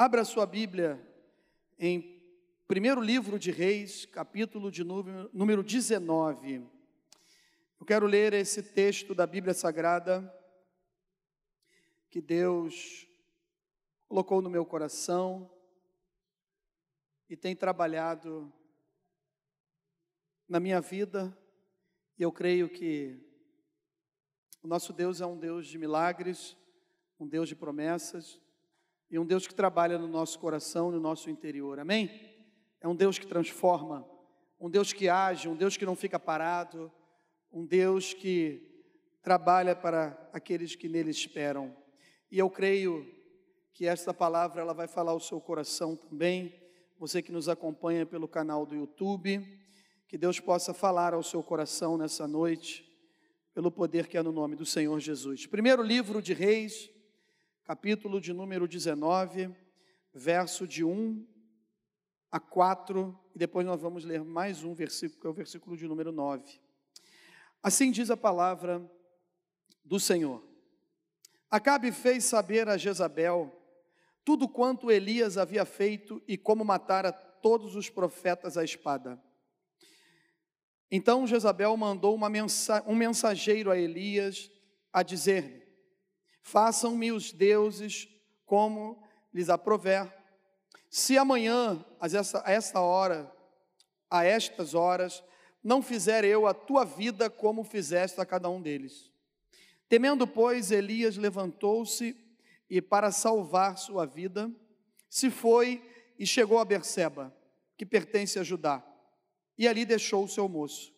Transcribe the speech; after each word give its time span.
Abra 0.00 0.24
sua 0.24 0.46
Bíblia 0.46 1.04
em 1.76 2.22
primeiro 2.68 3.00
livro 3.00 3.36
de 3.36 3.50
Reis, 3.50 4.06
capítulo 4.06 4.70
de 4.70 4.84
número, 4.84 5.28
número 5.32 5.60
19. 5.60 6.64
Eu 7.80 7.84
quero 7.84 8.06
ler 8.06 8.32
esse 8.32 8.62
texto 8.62 9.12
da 9.12 9.26
Bíblia 9.26 9.52
Sagrada 9.52 10.32
que 12.08 12.20
Deus 12.20 13.08
colocou 14.06 14.40
no 14.40 14.48
meu 14.48 14.64
coração 14.64 15.50
e 17.28 17.36
tem 17.36 17.56
trabalhado 17.56 18.52
na 20.48 20.60
minha 20.60 20.80
vida, 20.80 21.36
e 22.16 22.22
eu 22.22 22.30
creio 22.30 22.68
que 22.68 23.18
o 24.62 24.68
nosso 24.68 24.92
Deus 24.92 25.20
é 25.20 25.26
um 25.26 25.36
Deus 25.36 25.66
de 25.66 25.76
milagres, 25.76 26.56
um 27.18 27.26
Deus 27.26 27.48
de 27.48 27.56
promessas 27.56 28.40
e 29.10 29.18
um 29.18 29.24
Deus 29.24 29.46
que 29.46 29.54
trabalha 29.54 29.98
no 29.98 30.06
nosso 30.06 30.38
coração, 30.38 30.90
no 30.90 31.00
nosso 31.00 31.30
interior. 31.30 31.78
Amém? 31.78 32.10
É 32.80 32.86
um 32.86 32.94
Deus 32.94 33.18
que 33.18 33.26
transforma, 33.26 34.06
um 34.60 34.68
Deus 34.68 34.92
que 34.92 35.08
age, 35.08 35.48
um 35.48 35.56
Deus 35.56 35.76
que 35.76 35.86
não 35.86 35.96
fica 35.96 36.18
parado, 36.18 36.92
um 37.50 37.64
Deus 37.64 38.12
que 38.12 38.68
trabalha 39.22 39.74
para 39.74 40.30
aqueles 40.32 40.74
que 40.74 40.88
nele 40.88 41.10
esperam. 41.10 41.74
E 42.30 42.38
eu 42.38 42.50
creio 42.50 43.06
que 43.72 43.86
esta 43.86 44.12
palavra 44.12 44.60
ela 44.60 44.74
vai 44.74 44.86
falar 44.86 45.12
ao 45.12 45.20
seu 45.20 45.40
coração 45.40 45.96
também. 45.96 46.52
Você 46.98 47.22
que 47.22 47.32
nos 47.32 47.48
acompanha 47.48 48.04
pelo 48.04 48.28
canal 48.28 48.66
do 48.66 48.74
YouTube, 48.74 49.46
que 50.06 50.18
Deus 50.18 50.40
possa 50.40 50.74
falar 50.74 51.14
ao 51.14 51.22
seu 51.22 51.42
coração 51.42 51.96
nessa 51.96 52.26
noite, 52.26 52.84
pelo 53.54 53.70
poder 53.70 54.06
que 54.06 54.18
é 54.18 54.22
no 54.22 54.32
nome 54.32 54.56
do 54.56 54.66
Senhor 54.66 54.98
Jesus. 55.00 55.46
Primeiro 55.46 55.82
livro 55.82 56.20
de 56.20 56.32
Reis, 56.34 56.90
capítulo 57.68 58.18
de 58.18 58.32
número 58.32 58.66
19, 58.66 59.54
verso 60.14 60.66
de 60.66 60.82
1 60.82 61.22
a 62.30 62.40
4, 62.40 63.14
e 63.34 63.38
depois 63.38 63.66
nós 63.66 63.78
vamos 63.78 64.06
ler 64.06 64.24
mais 64.24 64.64
um 64.64 64.72
versículo, 64.72 65.20
que 65.20 65.26
é 65.26 65.30
o 65.30 65.34
versículo 65.34 65.76
de 65.76 65.86
número 65.86 66.10
9. 66.10 66.62
Assim 67.62 67.90
diz 67.90 68.10
a 68.10 68.16
palavra 68.16 68.90
do 69.84 70.00
Senhor. 70.00 70.42
Acabe 71.50 71.92
fez 71.92 72.24
saber 72.24 72.70
a 72.70 72.78
Jezabel 72.78 73.54
tudo 74.24 74.48
quanto 74.48 74.90
Elias 74.90 75.36
havia 75.36 75.66
feito 75.66 76.22
e 76.26 76.38
como 76.38 76.64
matara 76.64 77.12
todos 77.12 77.76
os 77.76 77.90
profetas 77.90 78.56
à 78.56 78.64
espada. 78.64 79.22
Então 80.90 81.26
Jezabel 81.26 81.76
mandou 81.76 82.16
mensa 82.30 82.82
um 82.86 82.94
mensageiro 82.94 83.70
a 83.70 83.76
Elias 83.76 84.50
a 84.90 85.02
dizer-lhe: 85.02 85.67
Façam-me 86.50 87.12
os 87.12 87.30
deuses 87.30 88.08
como 88.46 89.06
lhes 89.34 89.50
aprover. 89.50 90.10
Se 90.88 91.18
amanhã, 91.18 91.84
a 92.00 92.06
essa, 92.06 92.42
a 92.42 92.50
esta 92.50 92.80
hora, 92.80 93.30
a 94.08 94.24
estas 94.24 94.72
horas, 94.72 95.22
não 95.62 95.82
fizer 95.82 96.24
eu 96.24 96.46
a 96.46 96.54
tua 96.54 96.86
vida 96.86 97.28
como 97.28 97.62
fizeste 97.64 98.18
a 98.18 98.24
cada 98.24 98.48
um 98.48 98.62
deles. 98.62 99.12
Temendo, 99.90 100.26
pois, 100.26 100.70
Elias 100.70 101.18
levantou-se 101.18 102.16
e, 102.70 102.80
para 102.80 103.12
salvar 103.12 103.76
sua 103.76 104.06
vida, 104.06 104.50
se 105.06 105.28
foi 105.28 105.84
e 106.18 106.26
chegou 106.26 106.58
a 106.58 106.64
Berseba, 106.64 107.30
que 107.76 107.84
pertence 107.84 108.38
a 108.38 108.42
Judá 108.42 108.82
e 109.58 109.68
ali 109.68 109.84
deixou 109.84 110.24
o 110.24 110.28
seu 110.28 110.48
moço. 110.48 110.94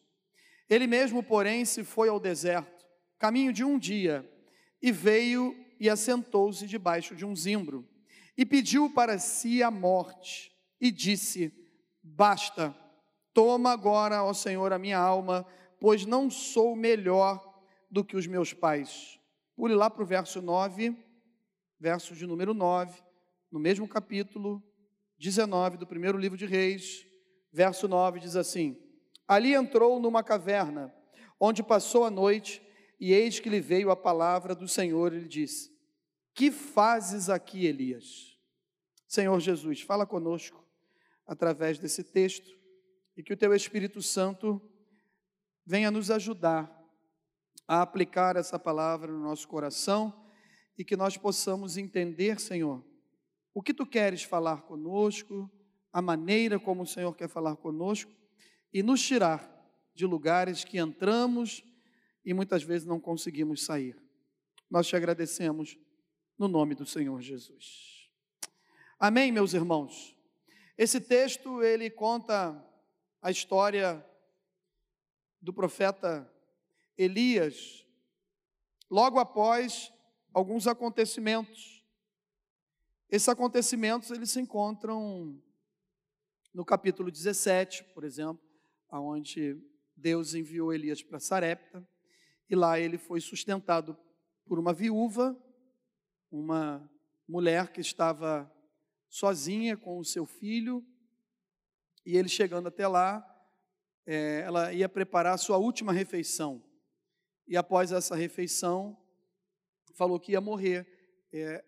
Ele 0.69 0.87
mesmo, 0.87 1.25
porém, 1.25 1.65
se 1.65 1.83
foi 1.83 2.09
ao 2.09 2.21
deserto, 2.21 2.87
caminho 3.19 3.53
de 3.53 3.65
um 3.65 3.77
dia, 3.77 4.30
e 4.83 4.91
veio 4.93 5.57
e 5.79 5.89
assentou-se 5.89 6.67
debaixo 6.67 7.15
de 7.15 7.25
um 7.25 7.35
zimbro, 7.35 7.89
e 8.37 8.45
pediu 8.45 8.91
para 8.91 9.19
si 9.19 9.63
a 9.63 9.71
morte, 9.71 10.53
e 10.81 10.91
disse: 10.91 11.53
Basta, 12.03 12.75
toma 13.33 13.71
agora, 13.71 14.23
ó 14.23 14.33
Senhor, 14.33 14.73
a 14.73 14.79
minha 14.79 14.99
alma, 14.99 15.47
pois 15.79 16.05
não 16.07 16.31
sou 16.31 16.75
melhor 16.77 17.43
do 17.91 18.05
que 18.05 18.17
os 18.17 18.27
meus 18.27 18.53
pais. 18.53 19.19
Pule 19.57 19.75
lá 19.75 19.91
para 19.91 20.03
o 20.03 20.07
verso 20.07 20.41
9, 20.41 20.97
verso 21.79 22.15
de 22.15 22.27
número 22.27 22.55
9, 22.55 23.03
no 23.51 23.59
mesmo 23.59 23.87
capítulo 23.89 24.63
19 25.19 25.77
do 25.77 25.87
primeiro 25.87 26.17
livro 26.17 26.39
de 26.39 26.47
Reis, 26.47 27.07
verso 27.53 27.87
9 27.89 28.21
diz 28.21 28.37
assim: 28.37 28.77
Ali 29.27 29.55
entrou 29.55 30.01
numa 30.01 30.23
caverna, 30.23 30.95
onde 31.39 31.63
passou 31.63 32.05
a 32.05 32.11
noite, 32.11 32.63
e 33.01 33.15
eis 33.15 33.41
que 33.41 33.49
lhe 33.49 33.61
veio 33.61 33.91
a 33.91 33.97
palavra 33.97 34.55
do 34.55 34.69
Senhor, 34.69 35.13
e 35.15 35.21
lhe 35.21 35.29
disse: 35.29 35.73
Que 36.35 36.51
fazes 36.51 37.31
aqui, 37.31 37.65
Elias? 37.65 38.39
Senhor 39.09 39.41
Jesus, 39.41 39.81
fala 39.81 40.07
conosco 40.07 40.63
através 41.27 41.79
desse 41.79 42.05
texto, 42.05 42.51
e 43.17 43.23
que 43.23 43.33
o 43.33 43.37
teu 43.37 43.55
Espírito 43.55 44.03
Santo 44.03 44.61
venha 45.65 45.91
nos 45.91 46.11
ajudar 46.11 46.71
a 47.67 47.83
aplicar 47.83 48.37
essa 48.37 48.59
palavra 48.59 49.11
no 49.11 49.21
nosso 49.21 49.49
coração 49.49 50.27
e 50.77 50.85
que 50.85 50.97
nós 50.97 51.17
possamos 51.17 51.77
entender, 51.77 52.41
Senhor, 52.41 52.85
o 53.55 53.63
que 53.63 53.73
tu 53.73 53.87
queres 53.87 54.23
falar 54.23 54.63
conosco 54.63 55.51
a 55.93 56.03
maneira 56.03 56.59
como 56.59 56.83
o 56.83 56.87
Senhor 56.87 57.15
quer 57.15 57.29
falar 57.29 57.57
conosco 57.57 58.11
e 58.73 58.83
nos 58.83 59.03
tirar 59.03 59.49
de 59.95 60.07
lugares 60.07 60.65
que 60.65 60.79
entramos 60.79 61.65
e 62.25 62.35
muitas 62.35 62.63
vezes 62.63 62.87
não 62.87 63.01
conseguimos 63.01 63.65
sair. 63.65 63.97
Nós 64.71 64.87
te 64.87 64.97
agradecemos 64.97 65.79
no 66.39 66.49
nome 66.49 66.75
do 66.75 66.87
Senhor 66.87 67.21
Jesus. 67.21 68.09
Amém, 68.99 69.33
meus 69.33 69.55
irmãos. 69.55 70.17
Esse 70.77 71.01
texto 71.01 71.63
ele 71.63 71.91
conta 71.91 72.63
a 73.21 73.31
história 73.31 74.05
do 75.41 75.53
profeta 75.53 76.31
Elias 76.97 77.87
logo 78.91 79.19
após 79.19 79.93
alguns 80.33 80.67
acontecimentos. 80.67 81.85
Esses 83.11 83.29
acontecimentos 83.29 84.11
eles 84.11 84.31
se 84.31 84.41
encontram 84.41 85.41
no 86.53 86.65
capítulo 86.65 87.11
17, 87.11 87.85
por 87.95 88.05
exemplo, 88.05 88.43
aonde 88.89 89.57
Deus 89.97 90.35
enviou 90.35 90.73
Elias 90.73 91.03
para 91.03 91.21
Sarepta, 91.21 91.87
e 92.51 92.57
lá 92.57 92.81
ele 92.81 92.99
foi 92.99 93.21
sustentado 93.21 93.97
por 94.45 94.59
uma 94.59 94.73
viúva, 94.73 95.39
uma 96.31 96.91
mulher 97.29 97.73
que 97.73 97.81
estava 97.81 98.53
sozinha 99.09 99.77
com 99.77 99.99
o 99.99 100.05
seu 100.05 100.27
filho, 100.27 100.85
e 102.05 102.17
ele 102.17 102.29
chegando 102.29 102.67
até 102.67 102.89
lá, 102.89 103.25
é, 104.05 104.41
ela 104.41 104.73
ia 104.73 104.89
preparar 104.89 105.35
a 105.35 105.39
sua 105.39 105.59
última 105.59 105.93
refeição. 105.93 106.61
E 107.47 107.57
após 107.57 107.93
essa 107.93 108.17
refeição, 108.17 108.99
falou 109.95 110.19
que 110.19 110.33
ia 110.33 110.41
morrer. 110.41 110.87
É, 111.33 111.65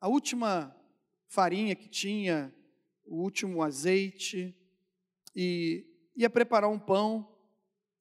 a 0.00 0.08
última 0.08 0.74
farinha 1.28 1.76
que 1.76 1.88
tinha 1.88 2.52
o 3.04 3.22
último 3.22 3.62
azeite 3.62 4.56
e 5.36 5.86
ia 6.16 6.28
preparar 6.28 6.70
um 6.70 6.78
pão. 6.78 7.30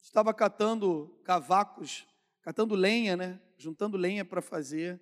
Estava 0.01 0.33
catando 0.33 1.19
cavacos, 1.23 2.07
catando 2.43 2.75
lenha, 2.75 3.17
né? 3.17 3.41
Juntando 3.57 3.97
lenha 3.97 4.23
para 4.23 4.41
fazer 4.41 5.01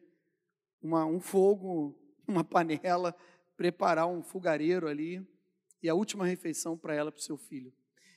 uma, 0.81 1.05
um 1.05 1.19
fogo, 1.19 1.99
uma 2.25 2.43
panela, 2.43 3.13
preparar 3.57 4.07
um 4.07 4.23
fogareiro 4.23 4.87
ali 4.87 5.27
e 5.83 5.89
a 5.89 5.95
última 5.95 6.25
refeição 6.25 6.77
para 6.77 6.95
ela, 6.95 7.11
para 7.11 7.19
o 7.19 7.23
seu 7.23 7.37
filho. 7.37 7.73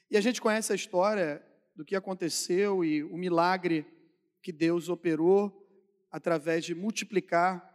E 0.08 0.16
a 0.16 0.20
gente 0.20 0.40
conhece 0.40 0.72
a 0.72 0.76
história 0.76 1.44
do 1.74 1.84
que 1.84 1.96
aconteceu 1.96 2.84
e 2.84 3.02
o 3.02 3.16
milagre 3.16 3.84
que 4.40 4.52
Deus 4.52 4.88
operou 4.88 5.66
através 6.12 6.64
de 6.64 6.74
multiplicar 6.74 7.68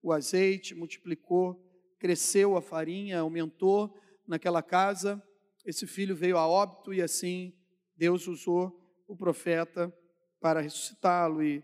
o 0.00 0.12
azeite, 0.12 0.74
multiplicou 0.74 1.66
cresceu 2.00 2.56
a 2.56 2.62
farinha, 2.62 3.20
aumentou 3.20 3.94
naquela 4.26 4.62
casa. 4.62 5.22
Esse 5.64 5.86
filho 5.86 6.16
veio 6.16 6.38
a 6.38 6.48
óbito 6.48 6.94
e 6.94 7.02
assim 7.02 7.54
Deus 7.94 8.26
usou 8.26 8.74
o 9.06 9.14
profeta 9.14 9.94
para 10.40 10.60
ressuscitá-lo. 10.60 11.42
E, 11.42 11.62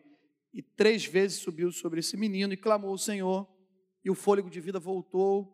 e 0.52 0.62
três 0.62 1.04
vezes 1.04 1.38
subiu 1.38 1.72
sobre 1.72 2.00
esse 2.00 2.16
menino 2.16 2.52
e 2.52 2.56
clamou 2.56 2.90
ao 2.90 2.98
Senhor, 2.98 3.48
e 4.04 4.10
o 4.10 4.14
fôlego 4.14 4.48
de 4.48 4.60
vida 4.60 4.78
voltou. 4.78 5.52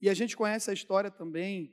E 0.00 0.08
a 0.08 0.14
gente 0.14 0.36
conhece 0.36 0.70
a 0.70 0.74
história 0.74 1.10
também 1.10 1.72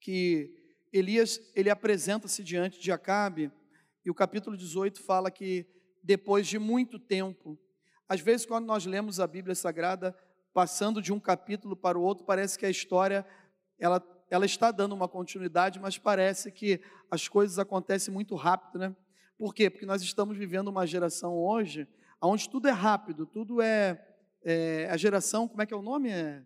que 0.00 0.54
Elias 0.92 1.40
ele 1.54 1.70
apresenta-se 1.70 2.42
diante 2.42 2.78
de 2.78 2.92
Acabe, 2.92 3.50
e 4.04 4.10
o 4.10 4.14
capítulo 4.14 4.56
18 4.56 5.02
fala 5.02 5.30
que 5.30 5.66
depois 6.02 6.46
de 6.46 6.58
muito 6.58 6.98
tempo, 6.98 7.58
às 8.08 8.20
vezes 8.20 8.46
quando 8.46 8.66
nós 8.66 8.86
lemos 8.86 9.18
a 9.18 9.26
Bíblia 9.26 9.54
Sagrada, 9.54 10.16
passando 10.54 11.02
de 11.02 11.12
um 11.12 11.18
capítulo 11.18 11.76
para 11.76 11.98
o 11.98 12.02
outro, 12.02 12.24
parece 12.24 12.58
que 12.58 12.64
a 12.64 12.70
história 12.70 13.26
ela, 13.78 14.00
ela 14.30 14.46
está 14.46 14.70
dando 14.70 14.94
uma 14.94 15.08
continuidade, 15.08 15.80
mas 15.80 15.98
parece 15.98 16.52
que 16.52 16.80
as 17.10 17.26
coisas 17.26 17.58
acontecem 17.58 18.14
muito 18.14 18.34
rápido, 18.36 18.78
né? 18.78 18.96
Por 19.38 19.54
quê? 19.54 19.68
Porque 19.68 19.86
nós 19.86 20.02
estamos 20.02 20.36
vivendo 20.36 20.68
uma 20.68 20.86
geração 20.86 21.36
hoje 21.36 21.86
onde 22.20 22.48
tudo 22.48 22.68
é 22.68 22.72
rápido, 22.72 23.26
tudo 23.26 23.60
é, 23.60 24.02
é 24.42 24.88
a 24.90 24.96
geração, 24.96 25.46
como 25.46 25.62
é 25.62 25.66
que 25.66 25.74
é 25.74 25.76
o 25.76 25.82
nome? 25.82 26.10
É 26.10 26.42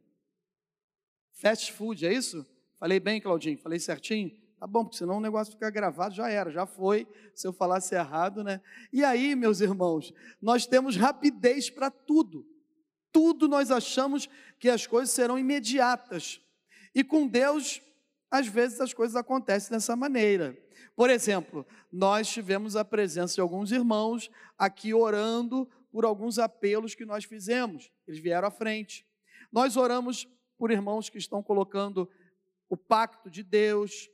fast 1.34 1.72
food, 1.72 2.06
é 2.06 2.12
isso? 2.12 2.46
Falei 2.78 3.00
bem, 3.00 3.20
Claudinho? 3.20 3.58
Falei 3.58 3.78
certinho? 3.78 4.30
Tá 4.58 4.66
bom, 4.66 4.84
porque 4.84 4.98
senão 4.98 5.16
o 5.16 5.20
negócio 5.20 5.54
fica 5.54 5.70
gravado, 5.70 6.14
já 6.14 6.28
era, 6.28 6.50
já 6.50 6.66
foi, 6.66 7.06
se 7.34 7.46
eu 7.46 7.52
falasse 7.52 7.94
errado, 7.94 8.44
né? 8.44 8.60
E 8.92 9.02
aí, 9.02 9.34
meus 9.34 9.60
irmãos, 9.60 10.12
nós 10.40 10.66
temos 10.66 10.96
rapidez 10.96 11.70
para 11.70 11.90
tudo. 11.90 12.46
Tudo 13.10 13.48
nós 13.48 13.70
achamos 13.70 14.28
que 14.58 14.68
as 14.68 14.86
coisas 14.86 15.14
serão 15.14 15.38
imediatas. 15.38 16.42
E 16.94 17.02
com 17.02 17.26
Deus, 17.26 17.80
às 18.30 18.46
vezes 18.46 18.80
as 18.80 18.94
coisas 18.94 19.16
acontecem 19.16 19.70
dessa 19.70 19.96
maneira. 19.96 20.56
Por 20.94 21.10
exemplo, 21.10 21.66
nós 21.90 22.28
tivemos 22.28 22.76
a 22.76 22.84
presença 22.84 23.34
de 23.34 23.40
alguns 23.40 23.72
irmãos 23.72 24.30
aqui 24.56 24.94
orando 24.94 25.68
por 25.90 26.04
alguns 26.04 26.38
apelos 26.38 26.94
que 26.94 27.04
nós 27.04 27.24
fizemos. 27.24 27.90
Eles 28.06 28.20
vieram 28.20 28.46
à 28.46 28.50
frente. 28.50 29.06
Nós 29.50 29.76
oramos 29.76 30.28
por 30.56 30.70
irmãos 30.70 31.08
que 31.08 31.18
estão 31.18 31.42
colocando 31.42 32.08
o 32.68 32.76
pacto 32.76 33.28
de 33.28 33.42
Deus. 33.42 34.08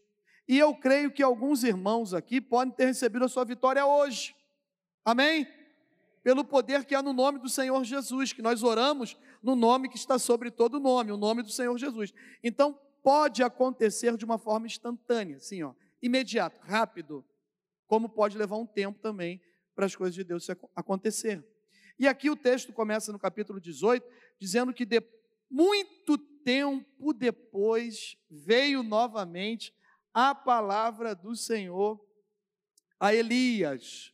E 0.49 0.59
eu 0.59 0.75
creio 0.75 1.13
que 1.13 1.23
alguns 1.23 1.63
irmãos 1.63 2.15
aqui 2.15 2.41
podem 2.41 2.73
ter 2.73 2.87
recebido 2.87 3.25
a 3.25 3.29
sua 3.29 3.45
vitória 3.45 3.85
hoje. 3.85 4.35
Amém? 5.05 5.47
Pelo 6.23 6.45
poder 6.45 6.85
que 6.85 6.95
há 6.95 7.03
no 7.03 7.13
nome 7.13 7.39
do 7.39 7.49
Senhor 7.49 7.85
Jesus, 7.85 8.33
que 8.33 8.43
nós 8.43 8.63
oramos 8.63 9.17
no 9.43 9.55
nome 9.55 9.89
que 9.89 9.97
está 9.97 10.19
sobre 10.19 10.51
todo 10.51 10.81
nome, 10.81 11.13
o 11.13 11.17
nome 11.17 11.43
do 11.43 11.51
Senhor 11.51 11.77
Jesus. 11.79 12.13
Então, 12.43 12.79
pode 13.07 13.41
acontecer 13.45 14.17
de 14.17 14.25
uma 14.25 14.37
forma 14.37 14.67
instantânea, 14.67 15.37
assim, 15.37 15.63
ó, 15.63 15.73
imediato, 16.03 16.61
rápido, 16.63 17.25
como 17.87 18.09
pode 18.09 18.37
levar 18.37 18.57
um 18.57 18.67
tempo 18.67 18.99
também 18.99 19.41
para 19.77 19.87
as 19.87 19.95
coisas 19.95 20.13
de 20.13 20.25
Deus 20.25 20.49
acontecer. 20.75 21.41
E 22.01 22.09
aqui 22.09 22.29
o 22.29 22.35
texto 22.35 22.73
começa 22.73 23.13
no 23.13 23.19
capítulo 23.21 23.61
18, 23.61 24.05
dizendo 24.41 24.75
que 24.75 24.85
de 24.85 25.01
muito 25.49 26.19
tempo 26.19 27.13
depois 27.13 28.17
veio 28.29 28.83
novamente 28.83 29.73
a 30.13 30.35
palavra 30.35 31.15
do 31.15 31.37
Senhor 31.37 32.05
a 32.99 33.15
Elias, 33.15 34.13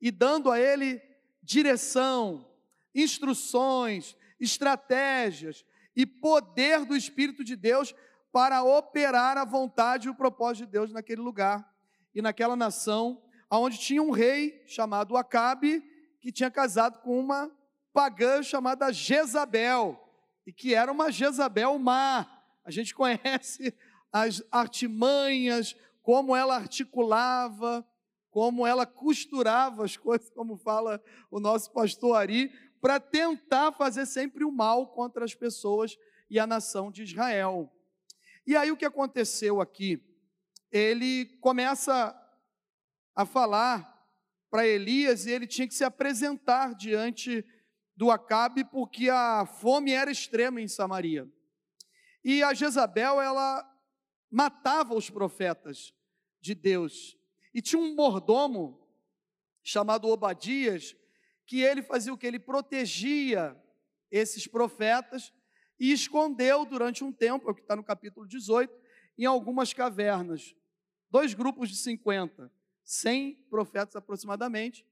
e 0.00 0.12
dando 0.12 0.48
a 0.52 0.60
ele 0.60 1.02
direção, 1.42 2.48
instruções, 2.94 4.16
estratégias 4.38 5.66
e 5.96 6.06
poder 6.06 6.84
do 6.84 6.94
Espírito 6.94 7.42
de 7.42 7.56
Deus 7.56 7.92
para 8.32 8.62
operar 8.62 9.36
a 9.36 9.44
vontade 9.44 10.08
e 10.08 10.10
o 10.10 10.14
propósito 10.14 10.66
de 10.66 10.72
Deus 10.72 10.92
naquele 10.92 11.20
lugar 11.20 11.68
e 12.14 12.20
naquela 12.20 12.56
nação, 12.56 13.22
onde 13.50 13.78
tinha 13.78 14.02
um 14.02 14.10
rei 14.10 14.62
chamado 14.66 15.16
Acabe, 15.16 15.82
que 16.20 16.32
tinha 16.32 16.50
casado 16.50 17.00
com 17.00 17.18
uma 17.18 17.50
pagã 17.92 18.42
chamada 18.42 18.92
Jezabel, 18.92 19.98
e 20.46 20.52
que 20.52 20.74
era 20.74 20.90
uma 20.92 21.10
Jezabel 21.10 21.78
má. 21.78 22.26
A 22.64 22.70
gente 22.70 22.94
conhece 22.94 23.74
as 24.12 24.42
artimanhas, 24.50 25.76
como 26.02 26.34
ela 26.34 26.56
articulava, 26.56 27.86
como 28.30 28.66
ela 28.66 28.86
costurava 28.86 29.84
as 29.84 29.96
coisas, 29.96 30.30
como 30.30 30.56
fala 30.56 31.02
o 31.30 31.40
nosso 31.40 31.72
pastor 31.72 32.16
Ari, 32.16 32.52
para 32.80 33.00
tentar 33.00 33.72
fazer 33.72 34.06
sempre 34.06 34.44
o 34.44 34.52
mal 34.52 34.88
contra 34.92 35.24
as 35.24 35.34
pessoas 35.34 35.96
e 36.30 36.38
a 36.38 36.46
nação 36.46 36.90
de 36.90 37.02
Israel. 37.02 37.72
E 38.48 38.56
aí 38.56 38.72
o 38.72 38.76
que 38.78 38.86
aconteceu 38.86 39.60
aqui? 39.60 40.02
Ele 40.72 41.26
começa 41.38 42.18
a 43.14 43.26
falar 43.26 44.08
para 44.48 44.66
Elias 44.66 45.26
e 45.26 45.30
ele 45.32 45.46
tinha 45.46 45.68
que 45.68 45.74
se 45.74 45.84
apresentar 45.84 46.74
diante 46.74 47.44
do 47.94 48.10
Acabe 48.10 48.64
porque 48.64 49.10
a 49.10 49.44
fome 49.44 49.92
era 49.92 50.10
extrema 50.10 50.62
em 50.62 50.66
Samaria. 50.66 51.30
E 52.24 52.42
a 52.42 52.54
Jezabel, 52.54 53.20
ela 53.20 53.70
matava 54.30 54.94
os 54.94 55.10
profetas 55.10 55.92
de 56.40 56.54
Deus. 56.54 57.18
E 57.52 57.60
tinha 57.60 57.78
um 57.78 57.94
mordomo 57.94 58.80
chamado 59.62 60.08
Obadias, 60.08 60.96
que 61.46 61.60
ele 61.60 61.82
fazia 61.82 62.14
o 62.14 62.16
que? 62.16 62.26
Ele 62.26 62.38
protegia 62.38 63.54
esses 64.10 64.46
profetas 64.46 65.34
e 65.78 65.92
escondeu 65.92 66.64
durante 66.64 67.04
um 67.04 67.12
tempo, 67.12 67.48
é 67.48 67.52
o 67.52 67.54
que 67.54 67.62
está 67.62 67.76
no 67.76 67.84
capítulo 67.84 68.26
18, 68.26 68.72
em 69.16 69.24
algumas 69.24 69.72
cavernas. 69.72 70.54
Dois 71.10 71.34
grupos 71.34 71.68
de 71.68 71.76
50, 71.76 72.50
100 72.84 73.34
profetas 73.48 73.96
aproximadamente, 73.96 74.86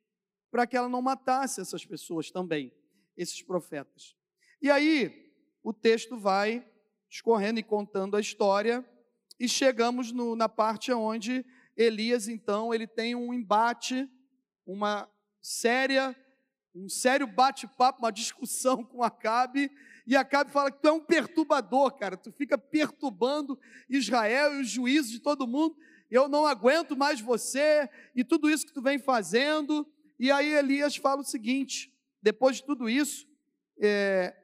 para 0.50 0.66
que 0.66 0.76
ela 0.76 0.88
não 0.88 1.02
matasse 1.02 1.60
essas 1.60 1.84
pessoas 1.84 2.30
também, 2.30 2.72
esses 3.16 3.42
profetas. 3.42 4.16
E 4.62 4.70
aí, 4.70 5.32
o 5.62 5.72
texto 5.72 6.16
vai 6.16 6.66
escorrendo 7.10 7.60
e 7.60 7.62
contando 7.62 8.16
a 8.16 8.20
história, 8.20 8.84
e 9.38 9.48
chegamos 9.48 10.12
no, 10.12 10.34
na 10.34 10.48
parte 10.48 10.92
onde 10.92 11.44
Elias, 11.76 12.26
então, 12.26 12.72
ele 12.72 12.86
tem 12.86 13.14
um 13.14 13.34
embate, 13.34 14.08
uma 14.66 15.06
séria, 15.42 16.16
um 16.74 16.88
sério 16.88 17.26
bate-papo, 17.26 17.98
uma 17.98 18.10
discussão 18.10 18.82
com 18.84 19.02
Acabe, 19.02 19.70
e 20.06 20.17
Acabe 20.17 20.50
fala 20.50 20.70
que 20.70 20.81
tu 20.81 20.88
é 20.88 20.93
um 20.93 21.00
perturbador, 21.00 21.93
cara, 21.97 22.17
tu 22.17 22.31
fica 22.31 22.56
perturbando 22.56 23.58
Israel 23.88 24.55
e 24.55 24.61
os 24.61 24.69
juízos 24.69 25.11
de 25.11 25.19
todo 25.19 25.47
mundo, 25.47 25.76
eu 26.11 26.29
não 26.29 26.47
aguento 26.47 26.97
mais 26.97 27.20
você 27.20 27.91
e 28.14 28.23
tudo 28.23 28.49
isso 28.49 28.64
que 28.64 28.73
tu 28.73 28.81
vem 28.81 28.99
fazendo. 28.99 29.85
E 30.19 30.31
aí 30.31 30.55
Elias 30.55 30.97
fala 30.97 31.23
o 31.23 31.25
seguinte, 31.25 31.93
depois 32.23 32.56
de 32.56 32.64
tudo 32.64 32.88
isso, 32.88 33.26
é, 33.79 34.35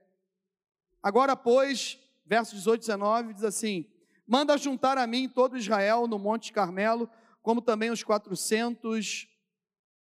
agora 1.00 1.37
pois, 1.37 1.99
verso 2.26 2.56
18 2.56 2.81
e 2.81 2.87
19, 2.87 3.35
diz 3.35 3.44
assim, 3.44 3.87
manda 4.26 4.59
juntar 4.59 4.99
a 4.99 5.06
mim 5.06 5.29
todo 5.29 5.56
Israel 5.56 6.09
no 6.09 6.19
Monte 6.19 6.53
Carmelo, 6.53 7.09
como 7.41 7.62
também 7.62 7.91
os 7.91 8.03
400 8.03 9.29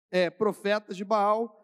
é, 0.09 0.29
profetas 0.29 0.95
de 0.95 1.03
Baal, 1.03 1.60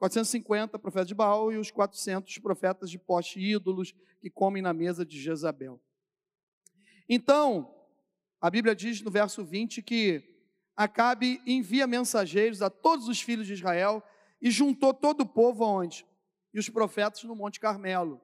450 0.00 0.78
profetas 0.78 1.06
de 1.06 1.14
Baal 1.14 1.52
e 1.52 1.58
os 1.58 1.70
400 1.70 2.38
profetas 2.38 2.90
de 2.90 2.98
poste 2.98 3.38
ídolos 3.38 3.94
que 4.18 4.28
comem 4.28 4.62
na 4.62 4.72
mesa 4.72 5.04
de 5.04 5.20
Jezabel. 5.20 5.80
Então, 7.08 7.72
a 8.40 8.50
Bíblia 8.50 8.74
diz 8.74 9.02
no 9.02 9.10
verso 9.10 9.44
20 9.44 9.82
que 9.82 10.26
Acabe 10.74 11.42
envia 11.46 11.86
mensageiros 11.86 12.62
a 12.62 12.70
todos 12.70 13.06
os 13.06 13.20
filhos 13.20 13.46
de 13.46 13.52
Israel 13.52 14.02
e 14.40 14.50
juntou 14.50 14.94
todo 14.94 15.20
o 15.20 15.28
povo 15.28 15.62
aonde? 15.62 16.06
E 16.54 16.58
os 16.58 16.70
profetas 16.70 17.22
no 17.24 17.36
Monte 17.36 17.60
Carmelo. 17.60 18.18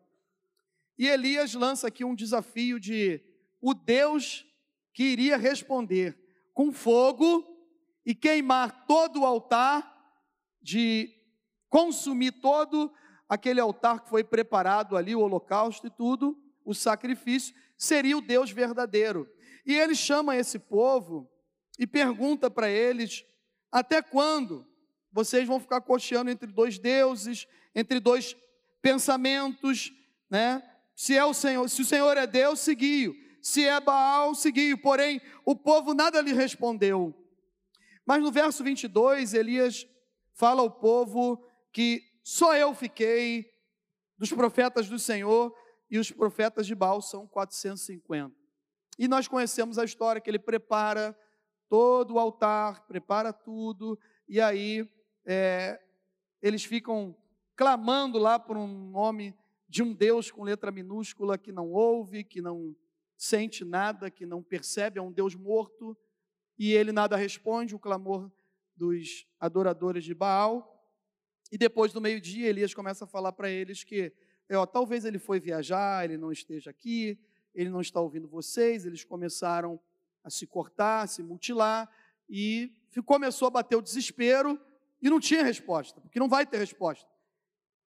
E 0.98 1.06
Elias 1.06 1.52
lança 1.52 1.88
aqui 1.88 2.02
um 2.02 2.14
desafio 2.14 2.80
de 2.80 3.20
o 3.60 3.74
Deus 3.74 4.46
que 4.94 5.02
iria 5.04 5.36
responder 5.36 6.18
com 6.54 6.72
fogo 6.72 7.44
e 8.06 8.14
queimar 8.14 8.86
todo 8.86 9.20
o 9.20 9.26
altar 9.26 9.94
de 10.62 11.15
consumir 11.76 12.32
todo 12.32 12.90
aquele 13.28 13.60
altar 13.60 14.00
que 14.00 14.08
foi 14.08 14.24
preparado 14.24 14.96
ali, 14.96 15.14
o 15.14 15.20
holocausto 15.20 15.86
e 15.86 15.90
tudo, 15.90 16.34
o 16.64 16.72
sacrifício, 16.72 17.54
seria 17.76 18.16
o 18.16 18.22
Deus 18.22 18.50
verdadeiro. 18.50 19.28
E 19.66 19.74
ele 19.74 19.94
chama 19.94 20.34
esse 20.34 20.58
povo 20.58 21.30
e 21.78 21.86
pergunta 21.86 22.50
para 22.50 22.70
eles: 22.70 23.26
até 23.70 24.00
quando 24.00 24.66
vocês 25.12 25.46
vão 25.46 25.60
ficar 25.60 25.82
cocheando 25.82 26.30
entre 26.30 26.50
dois 26.50 26.78
deuses, 26.78 27.46
entre 27.74 28.00
dois 28.00 28.34
pensamentos, 28.80 29.92
né? 30.30 30.62
Se 30.94 31.14
é 31.14 31.26
o 31.26 31.34
Senhor, 31.34 31.68
se 31.68 31.82
o 31.82 31.84
Senhor 31.84 32.16
é 32.16 32.26
Deus, 32.26 32.60
seguiu. 32.60 33.14
Se 33.42 33.66
é 33.66 33.78
Baal, 33.78 34.34
seguiu. 34.34 34.78
Porém, 34.78 35.20
o 35.44 35.54
povo 35.54 35.92
nada 35.92 36.22
lhe 36.22 36.32
respondeu. 36.32 37.14
Mas 38.06 38.22
no 38.22 38.32
verso 38.32 38.64
22, 38.64 39.34
Elias 39.34 39.86
fala 40.32 40.62
ao 40.62 40.70
povo 40.70 41.46
que 41.76 42.02
só 42.24 42.56
eu 42.56 42.74
fiquei 42.74 43.52
dos 44.16 44.32
profetas 44.32 44.88
do 44.88 44.98
Senhor 44.98 45.54
e 45.90 45.98
os 45.98 46.10
profetas 46.10 46.66
de 46.66 46.74
Baal 46.74 47.02
são 47.02 47.26
450. 47.26 48.34
E 48.98 49.06
nós 49.06 49.28
conhecemos 49.28 49.76
a 49.76 49.84
história 49.84 50.18
que 50.18 50.30
ele 50.30 50.38
prepara 50.38 51.14
todo 51.68 52.14
o 52.14 52.18
altar, 52.18 52.86
prepara 52.86 53.30
tudo, 53.30 53.98
e 54.26 54.40
aí 54.40 54.88
é, 55.26 55.78
eles 56.40 56.64
ficam 56.64 57.14
clamando 57.54 58.18
lá 58.18 58.38
por 58.38 58.56
um 58.56 58.66
nome 58.66 59.36
de 59.68 59.82
um 59.82 59.92
Deus 59.92 60.30
com 60.30 60.44
letra 60.44 60.72
minúscula 60.72 61.36
que 61.36 61.52
não 61.52 61.70
ouve, 61.70 62.24
que 62.24 62.40
não 62.40 62.74
sente 63.18 63.66
nada, 63.66 64.10
que 64.10 64.24
não 64.24 64.42
percebe, 64.42 64.98
é 64.98 65.02
um 65.02 65.12
Deus 65.12 65.34
morto, 65.34 65.94
e 66.58 66.72
ele 66.72 66.90
nada 66.90 67.16
responde, 67.16 67.74
o 67.74 67.78
clamor 67.78 68.32
dos 68.74 69.26
adoradores 69.38 70.04
de 70.04 70.14
Baal. 70.14 70.72
E 71.50 71.58
depois 71.58 71.92
do 71.92 72.00
meio-dia, 72.00 72.48
Elias 72.48 72.74
começa 72.74 73.04
a 73.04 73.08
falar 73.08 73.32
para 73.32 73.48
eles 73.48 73.84
que, 73.84 74.12
ó, 74.52 74.66
talvez 74.66 75.04
ele 75.04 75.18
foi 75.18 75.38
viajar, 75.38 76.04
ele 76.04 76.16
não 76.16 76.32
esteja 76.32 76.70
aqui, 76.70 77.18
ele 77.54 77.70
não 77.70 77.80
está 77.80 78.00
ouvindo 78.00 78.28
vocês. 78.28 78.84
Eles 78.84 79.04
começaram 79.04 79.80
a 80.24 80.30
se 80.30 80.46
cortar, 80.46 81.02
a 81.02 81.06
se 81.06 81.22
mutilar, 81.22 81.88
e 82.28 82.72
começou 83.04 83.46
a 83.46 83.50
bater 83.50 83.76
o 83.76 83.82
desespero, 83.82 84.60
e 85.00 85.08
não 85.10 85.20
tinha 85.20 85.44
resposta, 85.44 86.00
porque 86.00 86.18
não 86.18 86.28
vai 86.28 86.46
ter 86.46 86.58
resposta. 86.58 87.06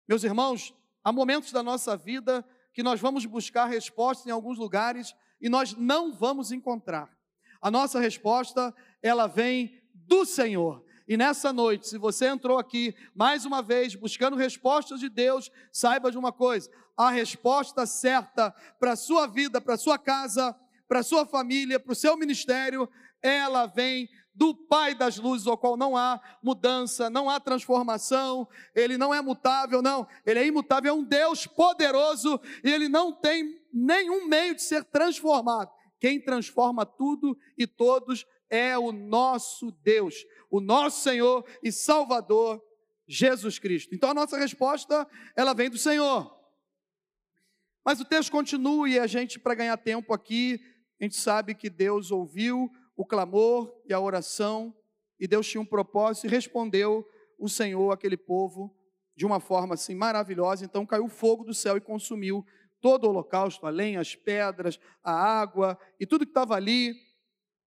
Meus 0.09 0.25
irmãos, 0.25 0.75
há 1.05 1.13
momentos 1.13 1.53
da 1.53 1.63
nossa 1.63 1.97
vida 1.97 2.45
que 2.73 2.83
nós 2.83 3.01
vamos 3.01 3.27
buscar 3.27 3.67
respostas 3.67 4.27
em 4.27 4.31
alguns 4.31 4.59
lugares 4.59 5.15
e 5.41 5.49
nós 5.49 5.75
não 5.75 6.13
vamos 6.13 6.53
encontrar. 6.53 7.15
A 7.61 7.71
nossa 7.71 8.01
resposta, 8.01 8.75
ela 9.03 9.27
vem 9.27 9.79
do 9.93 10.25
Senhor. 10.25 10.85
E 11.13 11.17
nessa 11.19 11.53
noite, 11.53 11.89
se 11.91 11.99
você 11.99 12.27
entrou 12.27 12.59
aqui 12.59 12.95
mais 13.15 13.45
uma 13.45 13.61
vez 13.61 13.95
buscando 13.95 14.35
respostas 14.35 14.99
de 14.99 15.11
Deus, 15.11 15.51
saiba 15.71 16.11
de 16.11 16.17
uma 16.17 16.33
coisa: 16.33 16.71
a 16.97 17.11
resposta 17.11 17.85
certa 17.85 18.51
para 18.81 18.93
a 18.93 18.97
sua 18.97 19.27
vida, 19.27 19.61
para 19.61 19.75
a 19.75 19.77
sua 19.77 19.99
casa, 19.99 20.57
para 20.89 21.01
a 21.01 21.03
sua 21.03 21.27
família, 21.27 21.79
para 21.79 21.93
o 21.93 21.95
seu 21.95 22.17
ministério, 22.17 22.89
ela 23.21 23.67
vem 23.67 24.09
do 24.35 24.55
Pai 24.55 24.95
das 24.95 25.19
luzes, 25.19 25.47
ao 25.47 25.59
qual 25.59 25.77
não 25.77 25.99
há 25.99 26.19
mudança, 26.43 27.11
não 27.11 27.29
há 27.29 27.39
transformação, 27.39 28.49
ele 28.75 28.97
não 28.97 29.13
é 29.13 29.21
mutável, 29.21 29.83
não, 29.83 30.09
ele 30.25 30.39
é 30.39 30.47
imutável, 30.47 30.95
é 30.95 30.95
um 30.95 31.05
Deus 31.05 31.47
poderoso 31.47 32.41
e 32.65 32.71
ele 32.71 32.89
não 32.89 33.13
tem 33.13 33.61
nenhum 33.71 34.27
meio 34.27 34.55
de 34.55 34.63
ser 34.63 34.83
transformado. 34.85 35.71
Quem 36.01 36.19
transforma 36.19 36.87
tudo 36.87 37.37
e 37.59 37.67
todos 37.67 38.25
é 38.53 38.79
o 38.79 38.93
nosso 38.93 39.73
Deus, 39.83 40.15
o 40.51 40.61
nosso 40.61 41.01
Senhor 41.01 41.43
e 41.63 41.73
Salvador, 41.73 42.63
Jesus 43.09 43.59
Cristo. 43.59 43.95
Então 43.95 44.11
a 44.11 44.15
nossa 44.15 44.37
resposta, 44.37 45.09
ela 45.35 45.55
vem 45.55 45.71
do 45.71 45.79
Senhor. 45.79 46.31
Mas 47.85 47.99
o 47.99 48.05
texto 48.05 48.31
continua 48.31 48.89
e 48.89 48.99
a 48.99 49.07
gente, 49.07 49.41
para 49.41 49.55
ganhar 49.55 49.77
tempo 49.79 50.13
aqui, 50.13 50.61
a 51.01 51.05
gente 51.05 51.17
sabe 51.17 51.55
que 51.55 51.71
Deus 51.71 52.11
ouviu 52.11 52.71
o 52.95 53.07
clamor 53.07 53.75
e 53.87 53.95
a 53.95 53.99
oração, 53.99 54.77
e 55.19 55.27
Deus 55.27 55.49
tinha 55.49 55.61
um 55.61 55.67
propósito 55.67 56.27
e 56.27 56.31
respondeu 56.31 57.05
o 57.39 57.49
Senhor 57.49 57.91
aquele 57.91 58.17
povo 58.17 58.77
de 59.17 59.25
uma 59.25 59.41
forma 59.41 59.75
assim 59.75 59.95
maravilhosa. 59.95 60.65
Então 60.65 60.85
caiu 60.85 61.09
fogo 61.09 61.43
do 61.43 61.55
céu 61.55 61.77
e 61.77 61.81
consumiu 61.81 62.45
todo 62.81 63.05
o 63.05 63.09
holocausto, 63.09 63.67
a 63.67 63.71
lenha, 63.71 64.01
as 64.01 64.15
pedras, 64.15 64.79
a 65.03 65.13
água 65.13 65.79
e 65.99 66.07
tudo 66.07 66.27
que 66.27 66.31
estava 66.31 66.55
ali, 66.55 66.95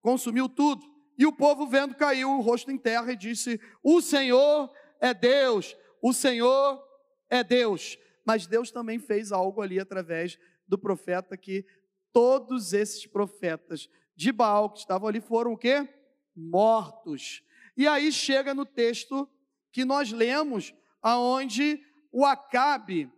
consumiu 0.05 0.47
tudo. 0.47 0.85
E 1.17 1.25
o 1.25 1.33
povo 1.33 1.65
vendo 1.65 1.95
caiu 1.95 2.29
o 2.29 2.41
rosto 2.41 2.69
em 2.69 2.77
terra 2.77 3.11
e 3.11 3.17
disse: 3.17 3.59
O 3.81 4.01
Senhor 4.01 4.71
é 5.01 5.15
Deus, 5.15 5.75
o 5.99 6.13
Senhor 6.13 6.79
é 7.27 7.43
Deus. 7.43 7.97
Mas 8.23 8.45
Deus 8.45 8.69
também 8.69 8.99
fez 8.99 9.31
algo 9.31 9.63
ali 9.63 9.79
através 9.79 10.37
do 10.67 10.77
profeta 10.77 11.35
que 11.35 11.65
todos 12.13 12.71
esses 12.71 13.07
profetas 13.07 13.89
de 14.15 14.31
Baal 14.31 14.69
que 14.69 14.79
estavam 14.79 15.07
ali 15.09 15.19
foram 15.19 15.53
o 15.53 15.57
quê? 15.57 15.89
Mortos. 16.35 17.41
E 17.75 17.87
aí 17.87 18.11
chega 18.11 18.53
no 18.53 18.65
texto 18.65 19.27
que 19.71 19.83
nós 19.83 20.11
lemos, 20.11 20.73
aonde 21.01 21.83
o 22.11 22.23
Acabe, 22.23 23.11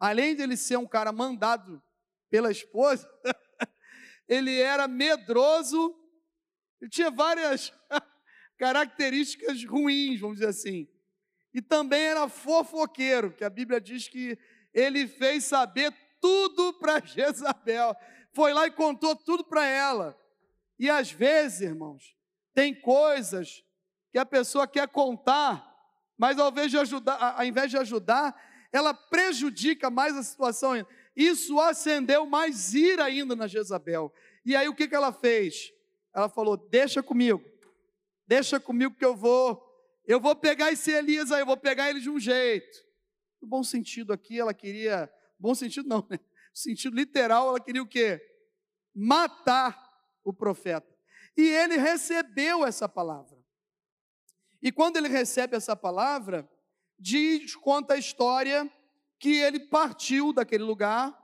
além 0.00 0.34
de 0.34 0.42
ele 0.42 0.56
ser 0.56 0.78
um 0.78 0.86
cara 0.86 1.12
mandado 1.12 1.82
pela 2.30 2.50
esposa, 2.50 3.08
ele 4.26 4.58
era 4.58 4.88
medroso, 4.88 5.94
ele 6.84 6.90
tinha 6.90 7.10
várias 7.10 7.72
características 8.58 9.64
ruins, 9.64 10.20
vamos 10.20 10.36
dizer 10.36 10.50
assim. 10.50 10.86
E 11.54 11.62
também 11.62 12.02
era 12.02 12.28
fofoqueiro, 12.28 13.32
que 13.32 13.42
a 13.42 13.48
Bíblia 13.48 13.80
diz 13.80 14.06
que 14.06 14.38
ele 14.74 15.08
fez 15.08 15.44
saber 15.44 15.94
tudo 16.20 16.74
para 16.74 17.00
Jezabel. 17.06 17.96
Foi 18.34 18.52
lá 18.52 18.66
e 18.66 18.70
contou 18.70 19.16
tudo 19.16 19.44
para 19.44 19.64
ela. 19.64 20.14
E 20.78 20.90
às 20.90 21.10
vezes, 21.10 21.62
irmãos, 21.62 22.14
tem 22.52 22.78
coisas 22.78 23.64
que 24.12 24.18
a 24.18 24.26
pessoa 24.26 24.68
quer 24.68 24.86
contar, 24.88 25.66
mas 26.18 26.38
ao 26.38 26.50
invés 26.50 26.70
de 26.70 26.76
ajudar, 26.76 27.16
ao 27.38 27.44
invés 27.46 27.70
de 27.70 27.78
ajudar 27.78 28.38
ela 28.70 28.92
prejudica 28.92 29.88
mais 29.88 30.14
a 30.16 30.22
situação. 30.22 30.86
Isso 31.16 31.58
acendeu 31.60 32.26
mais 32.26 32.74
ira 32.74 33.04
ainda 33.04 33.34
na 33.34 33.46
Jezabel. 33.46 34.12
E 34.44 34.54
aí 34.54 34.68
o 34.68 34.74
que, 34.74 34.86
que 34.86 34.94
ela 34.94 35.12
fez? 35.12 35.72
Ela 36.14 36.28
falou: 36.28 36.56
Deixa 36.56 37.02
comigo, 37.02 37.42
deixa 38.26 38.60
comigo 38.60 38.94
que 38.94 39.04
eu 39.04 39.16
vou, 39.16 39.62
eu 40.06 40.20
vou 40.20 40.36
pegar 40.36 40.70
esse 40.70 40.92
Elias 40.92 41.32
aí, 41.32 41.40
eu 41.40 41.46
vou 41.46 41.56
pegar 41.56 41.90
ele 41.90 42.00
de 42.00 42.08
um 42.08 42.20
jeito. 42.20 42.84
No 43.42 43.48
bom 43.48 43.64
sentido 43.64 44.12
aqui, 44.12 44.38
ela 44.38 44.54
queria, 44.54 45.12
bom 45.38 45.54
sentido 45.54 45.88
não, 45.88 46.06
né? 46.08 46.18
No 46.18 46.56
sentido 46.56 46.94
literal, 46.94 47.48
ela 47.48 47.60
queria 47.60 47.82
o 47.82 47.88
quê? 47.88 48.20
Matar 48.94 49.76
o 50.22 50.32
profeta. 50.32 50.94
E 51.36 51.42
ele 51.42 51.76
recebeu 51.76 52.64
essa 52.64 52.88
palavra. 52.88 53.36
E 54.62 54.70
quando 54.70 54.96
ele 54.96 55.08
recebe 55.08 55.56
essa 55.56 55.74
palavra, 55.74 56.48
diz, 56.98 57.54
conta 57.56 57.94
a 57.94 57.98
história 57.98 58.70
que 59.18 59.36
ele 59.36 59.60
partiu 59.60 60.32
daquele 60.32 60.62
lugar, 60.62 61.14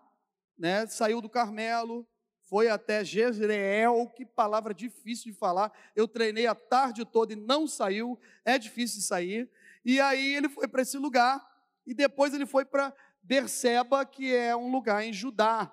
né, 0.59 0.87
saiu 0.87 1.21
do 1.21 1.31
Carmelo, 1.31 2.07
foi 2.51 2.69
até 2.69 3.03
Jezreel, 3.03 4.07
que 4.15 4.27
palavra 4.27 4.75
difícil 4.75 5.33
de 5.33 5.39
falar. 5.39 5.73
Eu 5.97 6.07
treinei 6.07 6.47
a 6.47 6.55
tarde 6.55 7.05
toda 7.07 7.33
e 7.33 7.37
não 7.37 7.67
saiu, 7.67 8.19
é 8.45 8.59
difícil 8.59 8.99
de 8.99 9.07
sair. 9.07 9.51
E 9.83 9.99
aí 9.99 10.35
ele 10.35 10.51
foi 10.51 10.69
para 10.69 10.83
esse 10.83 10.99
lugar 10.99 11.41
e 11.87 11.95
depois 11.95 12.35
ele 12.35 12.45
foi 12.45 12.67
para 12.67 12.95
Berseba, 13.23 14.05
que 14.05 14.35
é 14.35 14.55
um 14.55 14.71
lugar 14.71 15.03
em 15.03 15.13
Judá. 15.13 15.73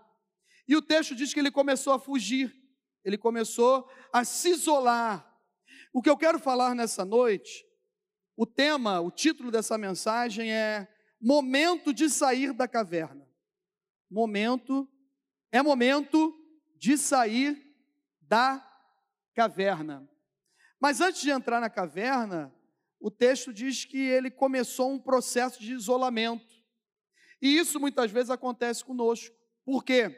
E 0.67 0.75
o 0.75 0.81
texto 0.81 1.13
diz 1.13 1.33
que 1.33 1.39
ele 1.39 1.51
começou 1.51 1.91
a 1.91 1.99
fugir 1.99 2.55
ele 3.07 3.17
começou 3.17 3.89
a 4.11 4.25
se 4.25 4.49
isolar. 4.49 5.25
O 5.93 6.01
que 6.01 6.09
eu 6.09 6.17
quero 6.17 6.37
falar 6.37 6.75
nessa 6.75 7.05
noite, 7.05 7.65
o 8.35 8.45
tema, 8.45 8.99
o 8.99 9.09
título 9.09 9.49
dessa 9.49 9.77
mensagem 9.77 10.51
é 10.51 10.89
Momento 11.19 11.93
de 11.93 12.09
sair 12.09 12.51
da 12.51 12.67
caverna. 12.67 13.25
Momento, 14.11 14.85
é 15.53 15.61
momento 15.61 16.36
de 16.77 16.97
sair 16.97 17.75
da 18.21 18.63
caverna. 19.33 20.07
Mas 20.79 21.01
antes 21.01 21.21
de 21.21 21.29
entrar 21.29 21.59
na 21.59 21.69
caverna, 21.69 22.53
o 22.99 23.09
texto 23.09 23.53
diz 23.53 23.85
que 23.85 23.97
ele 23.97 24.29
começou 24.29 24.91
um 24.91 24.99
processo 24.99 25.59
de 25.59 25.73
isolamento. 25.73 26.55
E 27.41 27.57
isso 27.57 27.79
muitas 27.79 28.11
vezes 28.11 28.29
acontece 28.29 28.83
conosco. 28.83 29.35
Por 29.63 29.83
quê? 29.83 30.09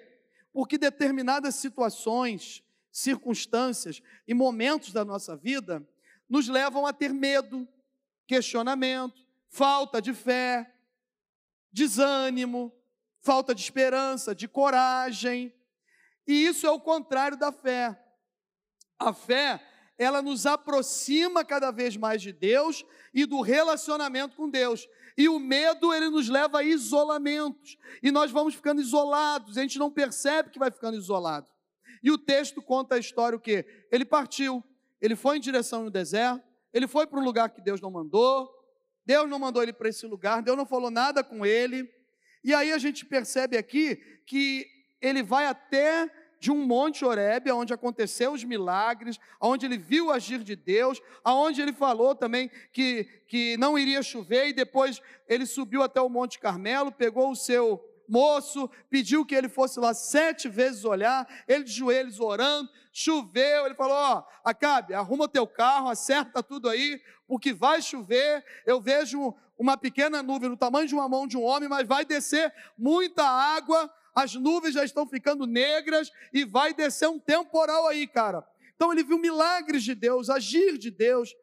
Porque 0.53 0.77
determinadas 0.77 1.55
situações, 1.55 2.63
circunstâncias 2.91 4.01
e 4.27 4.33
momentos 4.33 4.91
da 4.91 5.05
nossa 5.05 5.35
vida 5.35 5.85
nos 6.27 6.47
levam 6.47 6.85
a 6.85 6.93
ter 6.93 7.13
medo, 7.13 7.67
questionamento, 8.27 9.25
falta 9.49 10.01
de 10.01 10.13
fé, 10.13 10.73
desânimo, 11.71 12.71
falta 13.21 13.53
de 13.53 13.61
esperança, 13.61 14.33
de 14.33 14.47
coragem. 14.47 15.53
E 16.29 16.45
isso 16.45 16.67
é 16.67 16.69
o 16.69 16.79
contrário 16.79 17.35
da 17.35 17.51
fé. 17.51 17.99
A 18.99 19.11
fé, 19.11 19.59
ela 19.97 20.21
nos 20.21 20.45
aproxima 20.45 21.43
cada 21.43 21.71
vez 21.71 21.97
mais 21.97 22.21
de 22.21 22.31
Deus 22.31 22.85
e 23.11 23.25
do 23.25 23.41
relacionamento 23.41 24.35
com 24.35 24.47
Deus. 24.47 24.87
E 25.17 25.27
o 25.27 25.39
medo, 25.39 25.91
ele 25.91 26.07
nos 26.07 26.29
leva 26.29 26.59
a 26.59 26.63
isolamentos. 26.63 27.79
E 28.03 28.11
nós 28.11 28.29
vamos 28.29 28.53
ficando 28.53 28.79
isolados, 28.79 29.57
a 29.57 29.61
gente 29.63 29.79
não 29.79 29.89
percebe 29.89 30.51
que 30.51 30.59
vai 30.59 30.69
ficando 30.69 30.99
isolado. 30.99 31.49
E 32.03 32.11
o 32.11 32.17
texto 32.17 32.61
conta 32.61 32.93
a 32.93 32.99
história 32.99 33.35
o 33.35 33.41
quê? 33.41 33.65
Ele 33.91 34.05
partiu, 34.05 34.63
ele 35.01 35.15
foi 35.15 35.37
em 35.37 35.41
direção 35.41 35.85
ao 35.85 35.89
deserto, 35.89 36.43
ele 36.71 36.87
foi 36.87 37.07
para 37.07 37.19
um 37.19 37.23
lugar 37.23 37.49
que 37.49 37.59
Deus 37.59 37.81
não 37.81 37.89
mandou, 37.89 38.47
Deus 39.03 39.27
não 39.27 39.39
mandou 39.39 39.63
ele 39.63 39.73
para 39.73 39.89
esse 39.89 40.05
lugar, 40.05 40.43
Deus 40.43 40.55
não 40.55 40.67
falou 40.67 40.91
nada 40.91 41.23
com 41.23 41.43
ele. 41.43 41.91
E 42.43 42.53
aí 42.53 42.71
a 42.71 42.77
gente 42.77 43.03
percebe 43.03 43.57
aqui 43.57 43.95
que 44.27 44.67
ele 45.01 45.23
vai 45.23 45.47
até 45.47 46.18
de 46.39 46.51
um 46.51 46.65
monte 46.65 47.03
Horebe, 47.03 47.51
onde 47.51 47.73
aconteceu 47.73 48.31
os 48.31 48.43
milagres, 48.43 49.19
onde 49.41 49.65
ele 49.65 49.77
viu 49.77 50.07
o 50.07 50.11
agir 50.11 50.43
de 50.43 50.55
Deus, 50.55 51.01
aonde 51.23 51.61
ele 51.61 51.73
falou 51.73 52.15
também 52.15 52.49
que, 52.71 53.03
que 53.27 53.57
não 53.57 53.77
iria 53.77 54.01
chover, 54.01 54.47
e 54.47 54.53
depois 54.53 55.01
ele 55.27 55.45
subiu 55.45 55.83
até 55.83 55.99
o 55.99 56.09
Monte 56.09 56.39
Carmelo, 56.39 56.91
pegou 56.91 57.31
o 57.31 57.35
seu 57.35 57.83
moço, 58.07 58.69
pediu 58.89 59.25
que 59.25 59.35
ele 59.35 59.47
fosse 59.47 59.79
lá 59.79 59.93
sete 59.93 60.49
vezes 60.49 60.83
olhar, 60.83 61.27
ele 61.47 61.63
de 61.63 61.71
joelhos 61.71 62.19
orando, 62.19 62.69
choveu, 62.91 63.65
ele 63.65 63.75
falou: 63.75 63.95
Ó, 63.95 64.23
Acabe, 64.43 64.93
arruma 64.93 65.27
teu 65.27 65.45
carro, 65.45 65.89
acerta 65.89 66.41
tudo 66.41 66.67
aí, 66.67 66.99
porque 67.27 67.53
vai 67.53 67.81
chover. 67.81 68.43
Eu 68.65 68.81
vejo 68.81 69.35
uma 69.57 69.77
pequena 69.77 70.23
nuvem 70.23 70.49
no 70.49 70.57
tamanho 70.57 70.87
de 70.87 70.95
uma 70.95 71.07
mão 71.07 71.27
de 71.27 71.37
um 71.37 71.43
homem, 71.43 71.69
mas 71.69 71.87
vai 71.87 72.03
descer 72.03 72.51
muita 72.77 73.23
água, 73.23 73.91
as 74.23 74.35
nuvens 74.35 74.73
já 74.73 74.83
estão 74.83 75.07
ficando 75.07 75.45
negras 75.45 76.11
e 76.33 76.45
vai 76.45 76.73
descer 76.73 77.07
um 77.07 77.19
temporal 77.19 77.87
aí, 77.87 78.07
cara. 78.07 78.45
Então 78.75 78.91
ele 78.91 79.03
viu 79.03 79.17
milagres 79.17 79.83
de 79.83 79.95
Deus, 79.95 80.29
agir 80.29 80.77
de 80.77 80.91
Deus, 80.91 81.35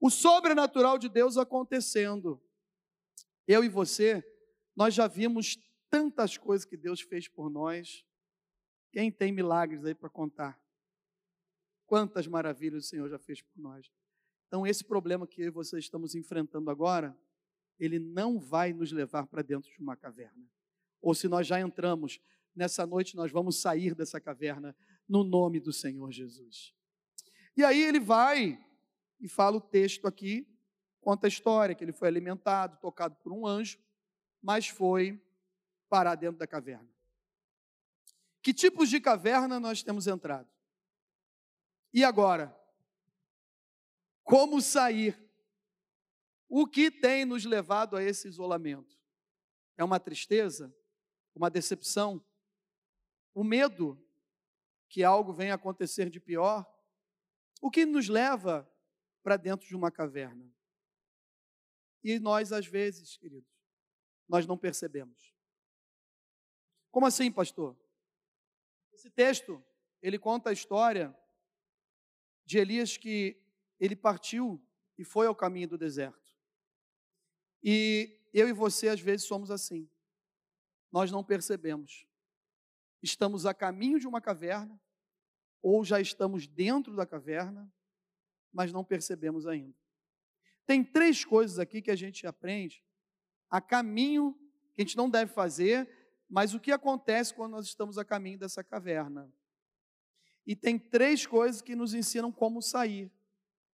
o 0.00 0.10
sobrenatural 0.10 0.98
de 0.98 1.08
Deus 1.08 1.36
acontecendo. 1.36 2.42
Eu 3.46 3.64
e 3.64 3.68
você, 3.68 4.24
nós 4.74 4.94
já 4.94 5.06
vimos 5.06 5.58
tantas 5.90 6.36
coisas 6.36 6.64
que 6.64 6.76
Deus 6.76 7.00
fez 7.00 7.28
por 7.28 7.48
nós. 7.48 8.04
Quem 8.92 9.10
tem 9.10 9.32
milagres 9.32 9.84
aí 9.84 9.94
para 9.94 10.10
contar? 10.10 10.60
Quantas 11.86 12.26
maravilhas 12.26 12.84
o 12.84 12.88
Senhor 12.88 13.08
já 13.08 13.18
fez 13.18 13.40
por 13.40 13.58
nós. 13.60 13.90
Então, 14.48 14.66
esse 14.66 14.84
problema 14.84 15.26
que 15.26 15.42
eu 15.42 15.46
e 15.46 15.50
você 15.50 15.78
estamos 15.78 16.14
enfrentando 16.14 16.70
agora, 16.70 17.16
ele 17.78 17.98
não 17.98 18.38
vai 18.38 18.72
nos 18.72 18.90
levar 18.92 19.26
para 19.26 19.42
dentro 19.42 19.70
de 19.70 19.80
uma 19.80 19.96
caverna. 19.96 20.48
Ou 21.06 21.14
se 21.14 21.28
nós 21.28 21.46
já 21.46 21.60
entramos, 21.60 22.20
nessa 22.52 22.84
noite 22.84 23.14
nós 23.14 23.30
vamos 23.30 23.60
sair 23.60 23.94
dessa 23.94 24.20
caverna 24.20 24.74
no 25.08 25.22
nome 25.22 25.60
do 25.60 25.72
Senhor 25.72 26.10
Jesus. 26.10 26.74
E 27.56 27.62
aí 27.62 27.80
ele 27.80 28.00
vai 28.00 28.60
e 29.20 29.28
fala 29.28 29.56
o 29.56 29.60
texto 29.60 30.08
aqui, 30.08 30.44
conta 31.00 31.28
a 31.28 31.28
história 31.28 31.76
que 31.76 31.84
ele 31.84 31.92
foi 31.92 32.08
alimentado, 32.08 32.76
tocado 32.80 33.14
por 33.22 33.32
um 33.32 33.46
anjo, 33.46 33.78
mas 34.42 34.66
foi 34.66 35.24
parar 35.88 36.16
dentro 36.16 36.38
da 36.38 36.46
caverna. 36.46 36.90
Que 38.42 38.52
tipos 38.52 38.90
de 38.90 39.00
caverna 39.00 39.60
nós 39.60 39.84
temos 39.84 40.08
entrado? 40.08 40.48
E 41.94 42.02
agora? 42.02 42.52
Como 44.24 44.60
sair? 44.60 45.16
O 46.48 46.66
que 46.66 46.90
tem 46.90 47.24
nos 47.24 47.44
levado 47.44 47.96
a 47.96 48.02
esse 48.02 48.26
isolamento? 48.26 48.98
É 49.76 49.84
uma 49.84 50.00
tristeza? 50.00 50.74
Uma 51.36 51.50
decepção? 51.50 52.24
O 53.34 53.44
medo 53.44 54.02
que 54.88 55.04
algo 55.04 55.34
venha 55.34 55.54
acontecer 55.54 56.08
de 56.08 56.18
pior? 56.18 56.66
O 57.60 57.70
que 57.70 57.84
nos 57.84 58.08
leva 58.08 58.66
para 59.22 59.36
dentro 59.36 59.68
de 59.68 59.76
uma 59.76 59.90
caverna? 59.90 60.50
E 62.02 62.18
nós, 62.18 62.52
às 62.52 62.66
vezes, 62.66 63.18
queridos, 63.18 63.52
nós 64.26 64.46
não 64.46 64.56
percebemos. 64.56 65.34
Como 66.90 67.04
assim, 67.04 67.30
pastor? 67.30 67.76
Esse 68.94 69.10
texto, 69.10 69.62
ele 70.00 70.18
conta 70.18 70.48
a 70.48 70.54
história 70.54 71.14
de 72.46 72.58
Elias 72.58 72.96
que 72.96 73.38
ele 73.78 73.94
partiu 73.94 74.64
e 74.96 75.04
foi 75.04 75.26
ao 75.26 75.36
caminho 75.36 75.68
do 75.68 75.76
deserto. 75.76 76.34
E 77.62 78.18
eu 78.32 78.48
e 78.48 78.52
você, 78.54 78.88
às 78.88 79.00
vezes, 79.00 79.26
somos 79.26 79.50
assim. 79.50 79.90
Nós 80.96 81.12
não 81.12 81.22
percebemos. 81.22 82.06
Estamos 83.02 83.44
a 83.44 83.52
caminho 83.52 84.00
de 84.00 84.08
uma 84.08 84.18
caverna, 84.18 84.80
ou 85.60 85.84
já 85.84 86.00
estamos 86.00 86.46
dentro 86.46 86.96
da 86.96 87.04
caverna, 87.04 87.70
mas 88.50 88.72
não 88.72 88.82
percebemos 88.82 89.46
ainda. 89.46 89.76
Tem 90.64 90.82
três 90.82 91.22
coisas 91.22 91.58
aqui 91.58 91.82
que 91.82 91.90
a 91.90 91.94
gente 91.94 92.26
aprende 92.26 92.82
a 93.50 93.60
caminho 93.60 94.32
que 94.74 94.80
a 94.80 94.84
gente 94.86 94.96
não 94.96 95.10
deve 95.10 95.30
fazer, 95.34 95.86
mas 96.30 96.54
o 96.54 96.60
que 96.60 96.72
acontece 96.72 97.34
quando 97.34 97.52
nós 97.52 97.66
estamos 97.66 97.98
a 97.98 98.04
caminho 98.04 98.38
dessa 98.38 98.64
caverna. 98.64 99.30
E 100.46 100.56
tem 100.56 100.78
três 100.78 101.26
coisas 101.26 101.60
que 101.60 101.76
nos 101.76 101.92
ensinam 101.92 102.32
como 102.32 102.62
sair 102.62 103.12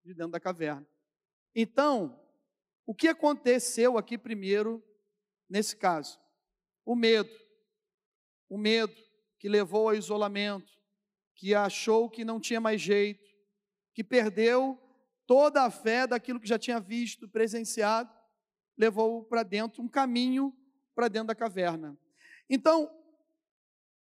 de 0.02 0.14
dentro 0.14 0.32
da 0.32 0.40
caverna. 0.40 0.88
Então, 1.54 2.18
o 2.86 2.94
que 2.94 3.08
aconteceu 3.08 3.98
aqui 3.98 4.16
primeiro, 4.16 4.82
nesse 5.50 5.76
caso? 5.76 6.18
O 6.90 6.96
medo. 6.96 7.30
O 8.48 8.58
medo 8.58 8.92
que 9.38 9.48
levou 9.48 9.88
ao 9.88 9.94
isolamento, 9.94 10.72
que 11.36 11.54
achou 11.54 12.10
que 12.10 12.24
não 12.24 12.40
tinha 12.40 12.60
mais 12.60 12.80
jeito, 12.80 13.24
que 13.94 14.02
perdeu 14.02 14.76
toda 15.24 15.62
a 15.62 15.70
fé 15.70 16.04
daquilo 16.04 16.40
que 16.40 16.48
já 16.48 16.58
tinha 16.58 16.80
visto, 16.80 17.28
presenciado, 17.28 18.12
levou 18.76 19.22
para 19.22 19.44
dentro 19.44 19.80
um 19.80 19.86
caminho 19.86 20.52
para 20.92 21.06
dentro 21.06 21.28
da 21.28 21.34
caverna. 21.36 21.96
Então, 22.48 22.90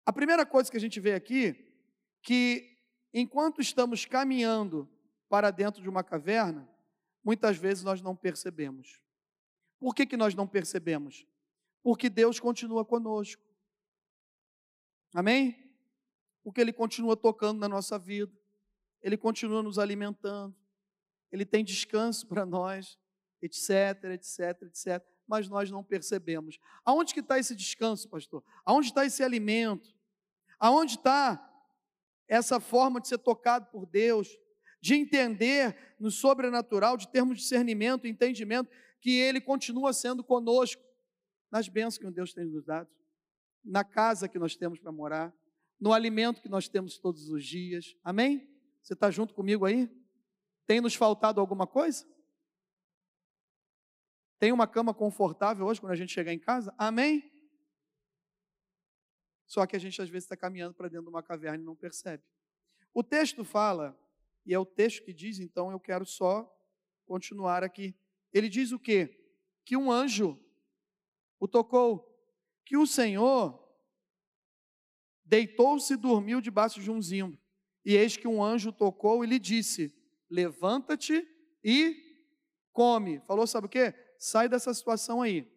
a 0.06 0.14
primeira 0.14 0.46
coisa 0.46 0.72
que 0.72 0.78
a 0.78 0.80
gente 0.80 1.02
vê 1.02 1.14
aqui, 1.14 1.70
que 2.22 2.78
enquanto 3.14 3.60
estamos 3.60 4.06
caminhando 4.06 4.90
para 5.28 5.52
dentro 5.52 5.82
de 5.82 5.90
uma 5.90 6.02
caverna, 6.02 6.66
muitas 7.22 7.58
vezes 7.58 7.84
nós 7.84 8.02
não 8.02 8.16
percebemos. 8.16 9.02
Por 9.78 9.94
que, 9.94 10.06
que 10.06 10.16
nós 10.16 10.34
não 10.34 10.48
percebemos? 10.48 11.28
Porque 11.82 12.10
Deus 12.10 12.40
continua 12.40 12.84
conosco. 12.86 13.42
Amém? 15.14 15.70
porque 16.50 16.62
Ele 16.62 16.74
continua 16.74 17.16
tocando 17.16 17.60
na 17.60 17.70
nossa 17.70 18.00
vida, 18.00 18.32
Ele 19.02 19.18
continua 19.18 19.62
nos 19.62 19.78
alimentando, 19.78 20.56
Ele 21.32 21.46
tem 21.46 21.64
descanso 21.64 22.28
para 22.28 22.46
nós, 22.46 22.98
etc, 23.42 24.04
etc, 24.14 24.64
etc. 24.64 25.04
Mas 25.28 25.48
nós 25.48 25.70
não 25.70 25.84
percebemos. 25.84 26.58
Aonde 26.84 27.14
que 27.14 27.20
está 27.20 27.38
esse 27.38 27.56
descanso, 27.56 28.10
pastor? 28.10 28.44
Aonde 28.66 28.88
está 28.88 29.06
esse 29.06 29.24
alimento? 29.24 29.96
Aonde 30.60 30.96
está 30.96 31.46
essa 32.28 32.60
forma 32.60 33.00
de 33.00 33.08
ser 33.08 33.20
tocado 33.20 33.68
por 33.68 33.86
Deus, 33.86 34.28
de 34.82 34.96
entender 34.96 35.96
no 36.00 36.10
sobrenatural, 36.10 36.98
de 36.98 37.08
termos 37.08 37.38
discernimento, 37.38 38.08
entendimento, 38.08 38.72
que 39.00 39.12
Ele 39.12 39.40
continua 39.40 39.94
sendo 39.94 40.24
conosco 40.24 40.82
nas 41.52 41.68
bênçãos 41.68 41.98
que 41.98 42.12
Deus 42.12 42.34
tem 42.34 42.46
nos 42.46 42.66
dado, 42.66 42.90
na 43.64 43.84
casa 43.84 44.28
que 44.28 44.40
nós 44.40 44.56
temos 44.56 44.80
para 44.80 44.92
morar, 44.92 45.34
no 45.80 45.94
alimento 45.94 46.42
que 46.42 46.50
nós 46.50 46.68
temos 46.68 46.98
todos 46.98 47.30
os 47.30 47.46
dias. 47.46 47.96
Amém? 48.04 48.50
Você 48.82 48.94
está 48.94 49.10
junto 49.10 49.34
comigo 49.34 49.66
aí? 49.66 49.90
Tem 50.66 50.82
nos 50.82 50.96
faltado 50.96 51.40
alguma 51.40 51.66
coisa? 51.66 52.06
Tem 54.38 54.52
uma 54.52 54.68
cama 54.68 54.94
confortável 54.94 55.66
hoje 55.66 55.82
quando 55.82 55.94
a 55.94 55.96
gente 55.96 56.14
chegar 56.14 56.34
em 56.34 56.40
casa? 56.40 56.74
Amém? 56.78 57.30
Só 59.46 59.66
que 59.66 59.76
a 59.76 59.80
gente 59.80 60.02
às 60.02 60.10
vezes 60.10 60.26
está 60.26 60.38
caminhando 60.38 60.76
para 60.76 60.88
dentro 60.88 61.06
de 61.06 61.10
uma 61.10 61.24
caverna 61.24 61.64
e 61.64 61.66
não 61.66 61.76
percebe. 61.76 62.24
O 62.94 63.04
texto 63.04 63.44
fala, 63.44 64.00
e 64.46 64.54
é 64.54 64.60
o 64.60 64.66
texto 64.66 65.04
que 65.04 65.14
diz, 65.14 65.40
então 65.40 65.72
eu 65.72 65.80
quero 65.80 66.06
só 66.06 66.48
continuar 67.06 67.64
aqui. 67.64 67.96
Ele 68.32 68.48
diz 68.48 68.72
o 68.72 68.80
quê? 68.80 69.20
Que 69.66 69.76
um 69.76 69.92
anjo 69.92 70.40
o 71.40 71.48
tocou, 71.48 72.06
que 72.66 72.78
o 72.78 72.86
Senhor 72.86 73.60
Deitou-se 75.30 75.94
e 75.94 75.98
dormiu 75.98 76.42
debaixo 76.42 76.82
de 76.82 76.90
um 76.90 77.00
zimbro. 77.00 77.38
E 77.86 77.96
eis 77.96 78.18
que 78.18 78.28
um 78.28 78.44
anjo 78.44 78.72
tocou 78.72 79.24
e 79.24 79.28
lhe 79.28 79.38
disse: 79.38 79.94
Levanta-te 80.28 81.24
e 81.64 81.96
come. 82.74 83.22
Falou, 83.28 83.46
sabe 83.46 83.68
o 83.68 83.70
que? 83.70 83.94
Sai 84.18 84.50
dessa 84.50 84.74
situação 84.74 85.22
aí. 85.22 85.48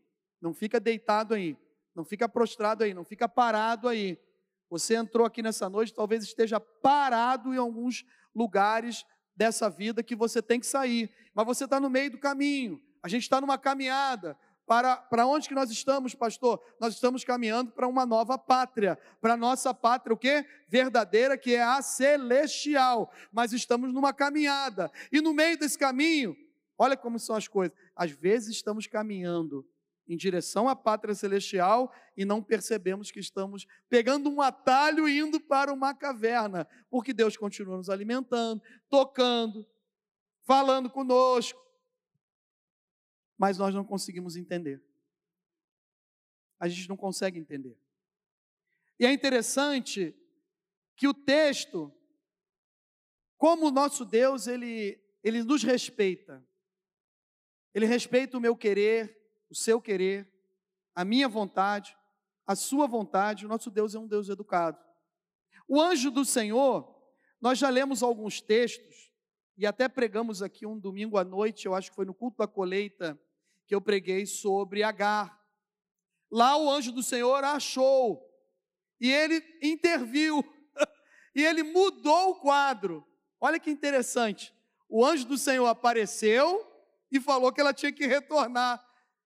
Não 0.42 0.52
fica 0.52 0.78
deitado 0.78 1.32
aí. 1.32 1.56
Não 1.94 2.04
fica 2.04 2.28
prostrado 2.28 2.84
aí. 2.84 2.92
Não 2.92 3.02
fica 3.02 3.26
parado 3.26 3.88
aí. 3.88 4.18
Você 4.68 4.94
entrou 4.94 5.26
aqui 5.26 5.40
nessa 5.40 5.70
noite, 5.70 5.94
talvez 5.94 6.22
esteja 6.22 6.60
parado 6.60 7.54
em 7.54 7.56
alguns 7.56 8.04
lugares 8.34 9.06
dessa 9.34 9.70
vida 9.70 10.02
que 10.02 10.14
você 10.14 10.42
tem 10.42 10.60
que 10.60 10.66
sair. 10.66 11.10
Mas 11.32 11.46
você 11.46 11.64
está 11.64 11.80
no 11.80 11.88
meio 11.88 12.10
do 12.10 12.18
caminho. 12.18 12.78
A 13.02 13.08
gente 13.08 13.22
está 13.22 13.40
numa 13.40 13.56
caminhada. 13.56 14.38
Para, 14.72 14.96
para 14.96 15.26
onde 15.26 15.48
que 15.48 15.54
nós 15.54 15.70
estamos, 15.70 16.14
pastor? 16.14 16.58
Nós 16.80 16.94
estamos 16.94 17.24
caminhando 17.24 17.72
para 17.72 17.86
uma 17.86 18.06
nova 18.06 18.38
pátria, 18.38 18.98
para 19.20 19.36
nossa 19.36 19.74
pátria, 19.74 20.14
o 20.14 20.16
quê? 20.16 20.46
Verdadeira, 20.66 21.36
que 21.36 21.54
é 21.54 21.62
a 21.62 21.82
celestial. 21.82 23.12
Mas 23.30 23.52
estamos 23.52 23.92
numa 23.92 24.14
caminhada. 24.14 24.90
E 25.12 25.20
no 25.20 25.34
meio 25.34 25.58
desse 25.58 25.76
caminho, 25.78 26.34
olha 26.78 26.96
como 26.96 27.18
são 27.18 27.36
as 27.36 27.46
coisas. 27.46 27.76
Às 27.94 28.12
vezes 28.12 28.56
estamos 28.56 28.86
caminhando 28.86 29.62
em 30.08 30.16
direção 30.16 30.66
à 30.66 30.74
pátria 30.74 31.14
celestial 31.14 31.92
e 32.16 32.24
não 32.24 32.42
percebemos 32.42 33.10
que 33.10 33.20
estamos 33.20 33.66
pegando 33.90 34.30
um 34.30 34.40
atalho 34.40 35.06
e 35.06 35.18
indo 35.18 35.38
para 35.38 35.70
uma 35.70 35.92
caverna, 35.94 36.66
porque 36.88 37.12
Deus 37.12 37.36
continua 37.36 37.76
nos 37.76 37.90
alimentando, 37.90 38.62
tocando, 38.88 39.66
falando 40.46 40.88
conosco, 40.88 41.60
mas 43.42 43.58
nós 43.58 43.74
não 43.74 43.84
conseguimos 43.84 44.36
entender. 44.36 44.80
A 46.60 46.68
gente 46.68 46.88
não 46.88 46.96
consegue 46.96 47.40
entender. 47.40 47.76
E 48.96 49.04
é 49.04 49.12
interessante 49.12 50.14
que 50.94 51.08
o 51.08 51.12
texto, 51.12 51.92
como 53.36 53.66
o 53.66 53.70
nosso 53.72 54.04
Deus, 54.04 54.46
ele, 54.46 54.96
ele 55.24 55.42
nos 55.42 55.64
respeita. 55.64 56.40
Ele 57.74 57.84
respeita 57.84 58.38
o 58.38 58.40
meu 58.40 58.54
querer, 58.54 59.20
o 59.50 59.56
seu 59.56 59.82
querer, 59.82 60.32
a 60.94 61.04
minha 61.04 61.28
vontade, 61.28 61.96
a 62.46 62.54
sua 62.54 62.86
vontade. 62.86 63.44
O 63.44 63.48
nosso 63.48 63.72
Deus 63.72 63.92
é 63.96 63.98
um 63.98 64.06
Deus 64.06 64.28
educado. 64.28 64.78
O 65.66 65.80
anjo 65.80 66.12
do 66.12 66.24
Senhor, 66.24 66.96
nós 67.40 67.58
já 67.58 67.68
lemos 67.70 68.04
alguns 68.04 68.40
textos, 68.40 69.10
e 69.58 69.66
até 69.66 69.88
pregamos 69.88 70.42
aqui 70.42 70.64
um 70.64 70.78
domingo 70.78 71.18
à 71.18 71.24
noite, 71.24 71.66
eu 71.66 71.74
acho 71.74 71.90
que 71.90 71.96
foi 71.96 72.04
no 72.04 72.14
culto 72.14 72.38
da 72.38 72.46
colheita, 72.46 73.20
que 73.66 73.74
eu 73.74 73.80
preguei 73.80 74.26
sobre 74.26 74.82
Agar. 74.82 75.40
Lá 76.30 76.56
o 76.56 76.70
anjo 76.70 76.92
do 76.92 77.02
Senhor 77.02 77.44
achou, 77.44 78.22
e 79.00 79.10
ele 79.10 79.42
interviu, 79.62 80.44
e 81.34 81.44
ele 81.44 81.62
mudou 81.62 82.30
o 82.30 82.34
quadro. 82.36 83.06
Olha 83.40 83.58
que 83.58 83.70
interessante. 83.70 84.54
O 84.88 85.04
anjo 85.04 85.26
do 85.26 85.36
Senhor 85.36 85.66
apareceu 85.66 86.66
e 87.10 87.20
falou 87.20 87.52
que 87.52 87.60
ela 87.60 87.74
tinha 87.74 87.92
que 87.92 88.06
retornar. 88.06 88.82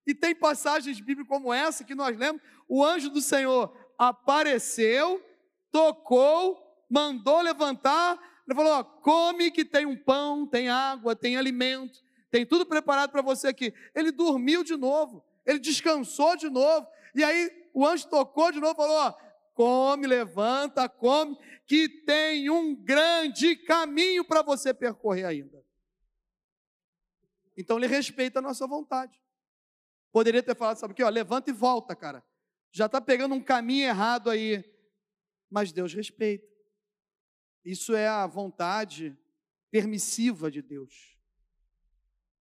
E 0.07 0.15
tem 0.15 0.35
passagens 0.35 1.01
bíblicas 1.01 1.29
como 1.29 1.53
essa 1.53 1.85
que 1.85 1.95
nós 1.95 2.17
lemos. 2.17 2.41
O 2.69 2.85
anjo 2.85 3.11
do 3.11 3.21
Senhor 3.21 3.77
apareceu, 3.99 5.25
tocou, 5.71 6.59
mandou 6.89 7.41
levantar, 7.41 8.19
ele 8.47 8.55
falou: 8.55 8.73
ó, 8.73 8.85
come 8.85 9.51
que 9.51 9.65
tem 9.65 9.85
um 9.85 9.97
pão, 9.97 10.47
tem 10.47 10.69
água, 10.69 11.17
tem 11.17 11.37
alimento 11.37 12.06
tem 12.31 12.45
tudo 12.45 12.67
preparado 12.67 13.11
para 13.11 13.23
você 13.23 13.49
aqui. 13.49 13.73
Ele 13.95 14.11
dormiu 14.11 14.65
de 14.65 14.77
novo, 14.77 15.25
ele 15.45 15.59
descansou 15.59 16.37
de 16.37 16.49
novo. 16.49 16.87
E 17.15 17.23
aí 17.23 17.51
o 17.73 17.87
anjo 17.87 18.09
tocou 18.09 18.51
de 18.53 18.61
novo 18.61 18.73
e 18.73 18.77
falou: 18.77 18.97
ó, 18.97 19.15
come, 19.55 20.07
levanta, 20.07 20.89
come, 20.89 21.37
que 21.67 21.89
tem 21.89 22.51
um 22.51 22.75
grande 22.75 23.57
caminho 23.57 24.25
para 24.25 24.43
você 24.43 24.75
percorrer 24.75 25.25
ainda. 25.25 25.65
Então 27.57 27.79
ele 27.79 27.87
respeita 27.87 28.39
a 28.39 28.43
nossa 28.43 28.67
vontade. 28.67 29.21
Poderia 30.13 30.43
ter 30.43 30.55
falado, 30.55 30.77
sabe 30.77 30.93
o 30.93 30.95
que? 30.95 31.03
Ó, 31.03 31.09
levanta 31.09 31.51
e 31.51 31.53
volta, 31.53 31.95
cara. 31.95 32.25
Já 32.71 32.87
está 32.87 33.01
pegando 33.01 33.35
um 33.35 33.43
caminho 33.43 33.87
errado 33.87 34.29
aí. 34.29 34.65
Mas 35.51 35.73
Deus 35.73 35.95
respeita. 35.95 36.47
Isso 37.65 37.95
é 37.95 38.07
a 38.07 38.27
vontade 38.27 39.17
permissiva 39.71 40.51
de 40.51 40.61
Deus. 40.61 41.16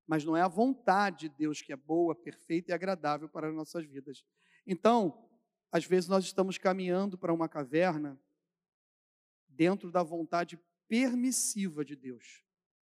Mas 0.07 0.23
não 0.23 0.37
é 0.37 0.41
a 0.41 0.47
vontade 0.47 1.29
de 1.29 1.35
Deus 1.35 1.61
que 1.61 1.73
é 1.73 1.75
boa, 1.75 2.15
perfeita 2.15 2.71
e 2.71 2.73
agradável 2.73 3.27
para 3.27 3.47
as 3.49 3.55
nossas 3.55 3.85
vidas. 3.85 4.23
Então, 4.65 5.27
às 5.71 5.85
vezes 5.85 6.07
nós 6.09 6.23
estamos 6.23 6.57
caminhando 6.57 7.17
para 7.17 7.33
uma 7.33 7.49
caverna 7.49 8.19
dentro 9.47 9.91
da 9.91 10.03
vontade 10.03 10.59
permissiva 10.87 11.83
de 11.83 11.95
Deus, 11.95 12.43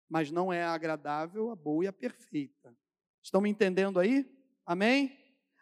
mas 0.08 0.30
não 0.30 0.52
é 0.52 0.62
a 0.62 0.72
agradável, 0.72 1.50
a 1.50 1.56
boa 1.56 1.84
e 1.84 1.86
a 1.88 1.92
perfeita. 1.92 2.76
Estão 3.22 3.40
me 3.40 3.50
entendendo 3.50 3.98
aí? 3.98 4.30
Amém? 4.64 5.18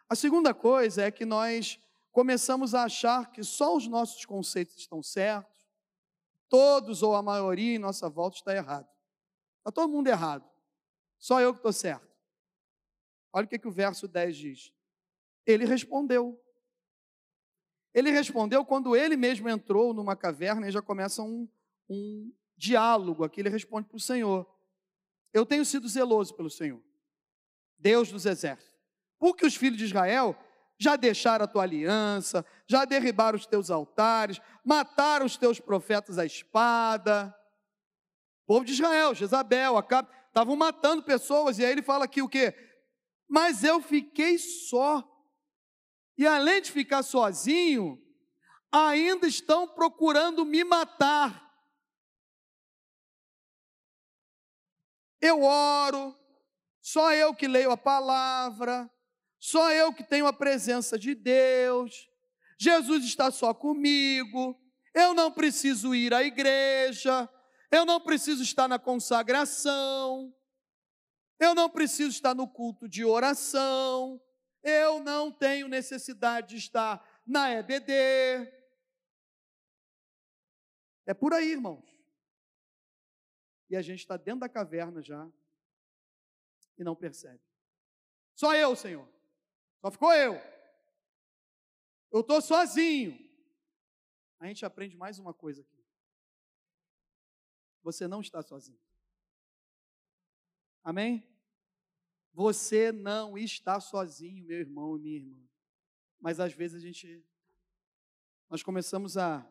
A 0.09 0.15
segunda 0.15 0.53
coisa 0.55 1.03
é 1.03 1.11
que 1.11 1.25
nós 1.25 1.81
começamos 2.13 2.75
a 2.75 2.85
achar 2.85 3.31
que 3.31 3.43
só 3.43 3.77
os 3.77 3.87
nossos 3.87 4.25
conceitos 4.25 4.77
estão 4.77 5.03
certos, 5.03 5.67
todos 6.49 7.03
ou 7.03 7.15
a 7.15 7.23
maioria 7.23 7.75
em 7.75 7.79
nossa 7.79 8.09
volta 8.09 8.37
está 8.37 8.55
errado. 8.55 8.89
Está 9.59 9.73
todo 9.73 9.93
mundo 9.93 10.07
errado. 10.07 10.49
Só 11.19 11.41
eu 11.41 11.53
que 11.53 11.59
estou 11.59 11.73
certo. 11.73 12.07
Olha 13.33 13.45
o 13.45 13.49
que, 13.49 13.59
que 13.59 13.69
o 13.69 13.73
verso 13.73 14.07
10 14.09 14.37
diz. 14.37 14.73
Ele 15.45 15.65
respondeu. 15.65 16.41
Ele 17.93 18.11
respondeu 18.11 18.65
quando 18.65 18.95
ele 18.95 19.17
mesmo 19.17 19.49
entrou 19.49 19.95
numa 19.95 20.17
caverna 20.17 20.69
e 20.69 20.73
já 20.73 20.83
começa 20.83 21.23
um, 21.23 21.49
um 21.89 22.33
diálogo 22.57 23.25
aqui. 23.25 23.41
Ele 23.41 23.49
responde 23.49 23.89
para 23.89 23.97
o 23.97 24.01
Senhor: 24.01 24.47
Eu 25.33 25.47
tenho 25.47 25.65
sido 25.65 25.89
zeloso 25.89 26.35
pelo 26.35 26.51
Senhor, 26.51 26.83
Deus 27.79 28.11
dos 28.11 28.27
exércitos 28.27 28.77
porque 29.19 29.47
os 29.47 29.55
filhos 29.55 29.79
de 29.79 29.85
Israel 29.85 30.37
já 30.79 30.97
deixaram 30.97 31.45
a 31.45 31.49
tua 31.49 31.63
aliança, 31.63 32.45
já 32.67 32.85
derribaram 32.85 33.37
os 33.37 33.47
teus 33.47 33.71
altares, 33.71 34.41
mataram 34.65 35.25
os 35.25 35.37
teus 35.37 35.59
profetas 35.59 36.19
à 36.19 36.25
espada. 36.25 37.35
O 38.45 38.47
povo 38.47 38.65
de 38.65 38.73
Israel, 38.73 39.15
Jezabel, 39.15 39.77
Acabe, 39.77 40.09
estavam 40.37 40.55
matando 40.55 41.03
pessoas, 41.03 41.59
e 41.59 41.65
aí 41.65 41.73
ele 41.73 41.81
fala 41.81 42.05
aqui 42.05 42.21
o 42.21 42.29
quê? 42.29 42.55
Mas 43.27 43.65
eu 43.65 43.81
fiquei 43.81 44.37
só. 44.37 45.03
E 46.19 46.27
além 46.27 46.61
de 46.61 46.71
ficar 46.71 47.03
sozinho, 47.03 47.99
ainda 48.71 49.27
estão 49.27 49.67
procurando 49.67 50.45
me 50.45 50.63
matar. 50.63 51.43
Eu 55.23 55.43
oro, 55.43 56.15
só 56.83 57.15
eu 57.15 57.35
que 57.35 57.49
leio 57.49 57.71
a 57.71 57.77
palavra, 57.79 58.91
só 59.39 59.73
eu 59.73 59.91
que 59.91 60.05
tenho 60.05 60.27
a 60.27 60.35
presença 60.35 60.99
de 60.99 61.15
Deus. 61.15 62.11
Jesus 62.59 63.05
está 63.05 63.31
só 63.31 63.55
comigo. 63.55 64.55
Eu 64.93 65.15
não 65.15 65.33
preciso 65.33 65.95
ir 65.95 66.13
à 66.13 66.23
igreja. 66.23 67.27
Eu 67.77 67.85
não 67.85 68.01
preciso 68.01 68.43
estar 68.43 68.67
na 68.67 68.79
consagração. 68.79 70.35
Eu 71.39 71.55
não 71.55 71.69
preciso 71.69 72.09
estar 72.09 72.35
no 72.35 72.49
culto 72.49 72.89
de 72.89 73.05
oração. 73.05 74.19
Eu 74.63 74.99
não 75.01 75.31
tenho 75.31 75.69
necessidade 75.69 76.49
de 76.49 76.57
estar 76.57 77.07
na 77.27 77.51
EBD. 77.53 77.93
É 81.05 81.13
por 81.13 81.35
aí, 81.35 81.53
irmãos. 81.53 81.85
E 83.69 83.77
a 83.77 83.83
gente 83.83 84.01
está 84.01 84.17
dentro 84.17 84.41
da 84.41 84.49
caverna 84.49 85.03
já 85.03 85.31
e 86.79 86.83
não 86.83 86.97
percebe. 86.97 87.43
Só 88.35 88.55
eu, 88.55 88.75
Senhor. 88.75 89.07
Só 89.83 89.91
ficou 89.91 90.15
eu. 90.15 90.41
Eu 92.11 92.21
estou 92.21 92.41
sozinho. 92.41 93.19
A 94.41 94.47
gente 94.47 94.65
aprende 94.65 94.97
mais 94.97 95.19
uma 95.19 95.35
coisa 95.35 95.61
aqui. 95.61 95.76
Você 97.87 98.09
não 98.09 98.21
está 98.21 98.43
sozinho. 98.43 98.81
Amém? 100.83 101.25
Você 102.33 102.91
não 102.91 103.39
está 103.39 103.79
sozinho, 103.79 104.45
meu 104.45 104.59
irmão 104.59 104.97
e 104.97 105.01
minha 105.01 105.17
irmã. 105.19 105.49
Mas 106.19 106.41
às 106.41 106.53
vezes 106.53 106.83
a 106.83 106.85
gente 106.85 107.25
nós 108.51 108.61
começamos 108.61 109.17
a, 109.17 109.49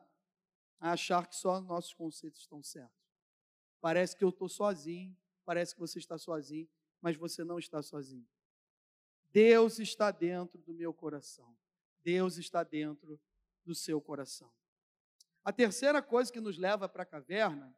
a 0.82 0.92
achar 0.92 1.26
que 1.28 1.36
só 1.38 1.62
nossos 1.62 1.94
conceitos 1.94 2.42
estão 2.42 2.62
certos. 2.62 3.08
Parece 3.80 4.18
que 4.18 4.24
eu 4.26 4.30
estou 4.30 4.50
sozinho, 4.50 5.18
parece 5.46 5.74
que 5.74 5.80
você 5.80 5.98
está 5.98 6.18
sozinho, 6.18 6.68
mas 7.00 7.16
você 7.16 7.42
não 7.42 7.58
está 7.58 7.82
sozinho. 7.82 8.28
Deus 9.32 9.80
está 9.80 10.12
dentro 10.12 10.62
do 10.62 10.74
meu 10.74 10.94
coração. 10.94 11.56
Deus 12.04 12.36
está 12.36 12.66
dentro 12.66 13.18
do 13.64 13.74
seu 13.74 14.02
coração. 14.02 14.52
A 15.42 15.54
terceira 15.54 16.02
coisa 16.02 16.34
que 16.34 16.42
nos 16.42 16.58
leva 16.58 16.90
para 16.90 17.04
a 17.04 17.06
caverna 17.06 17.74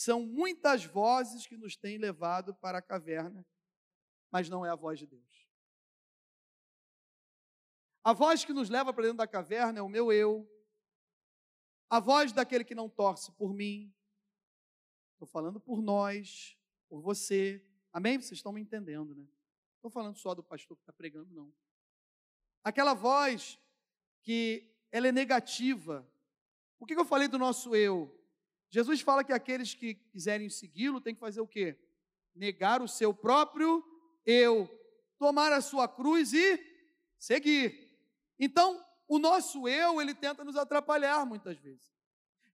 são 0.00 0.24
muitas 0.24 0.82
vozes 0.82 1.46
que 1.46 1.58
nos 1.58 1.76
têm 1.76 1.98
levado 1.98 2.54
para 2.54 2.78
a 2.78 2.82
caverna, 2.82 3.46
mas 4.30 4.48
não 4.48 4.64
é 4.64 4.70
a 4.70 4.74
voz 4.74 4.98
de 4.98 5.06
Deus. 5.06 5.46
A 8.02 8.14
voz 8.14 8.42
que 8.42 8.54
nos 8.54 8.70
leva 8.70 8.94
para 8.94 9.02
dentro 9.02 9.18
da 9.18 9.26
caverna 9.26 9.78
é 9.78 9.82
o 9.82 9.90
meu 9.90 10.10
eu, 10.10 10.50
a 11.90 12.00
voz 12.00 12.32
daquele 12.32 12.64
que 12.64 12.74
não 12.74 12.88
torce 12.88 13.30
por 13.32 13.52
mim. 13.52 13.94
Estou 15.12 15.28
falando 15.28 15.60
por 15.60 15.82
nós, 15.82 16.56
por 16.88 17.02
você. 17.02 17.62
Amém? 17.92 18.18
Vocês 18.18 18.38
estão 18.38 18.52
me 18.52 18.62
entendendo, 18.62 19.14
né? 19.14 19.28
Estou 19.76 19.90
falando 19.90 20.16
só 20.16 20.34
do 20.34 20.42
pastor 20.42 20.78
que 20.78 20.82
está 20.82 20.94
pregando, 20.94 21.30
não. 21.30 21.52
Aquela 22.64 22.94
voz 22.94 23.60
que 24.22 24.74
ela 24.90 25.08
é 25.08 25.12
negativa. 25.12 26.10
Que, 26.86 26.94
que 26.94 27.00
eu 27.00 27.04
falei 27.04 27.28
do 27.28 27.38
nosso 27.38 27.76
eu? 27.76 28.18
Jesus 28.70 29.00
fala 29.00 29.24
que 29.24 29.32
aqueles 29.32 29.74
que 29.74 29.94
quiserem 29.94 30.48
segui-lo 30.48 31.00
têm 31.00 31.14
que 31.14 31.20
fazer 31.20 31.40
o 31.40 31.46
quê? 31.46 31.76
Negar 32.34 32.80
o 32.80 32.88
seu 32.88 33.12
próprio 33.12 33.84
eu, 34.24 34.68
tomar 35.18 35.52
a 35.52 35.60
sua 35.60 35.88
cruz 35.88 36.32
e 36.32 36.58
seguir. 37.18 37.90
Então, 38.38 38.82
o 39.08 39.18
nosso 39.18 39.66
eu, 39.66 40.00
ele 40.00 40.14
tenta 40.14 40.44
nos 40.44 40.56
atrapalhar 40.56 41.26
muitas 41.26 41.58
vezes. 41.58 41.92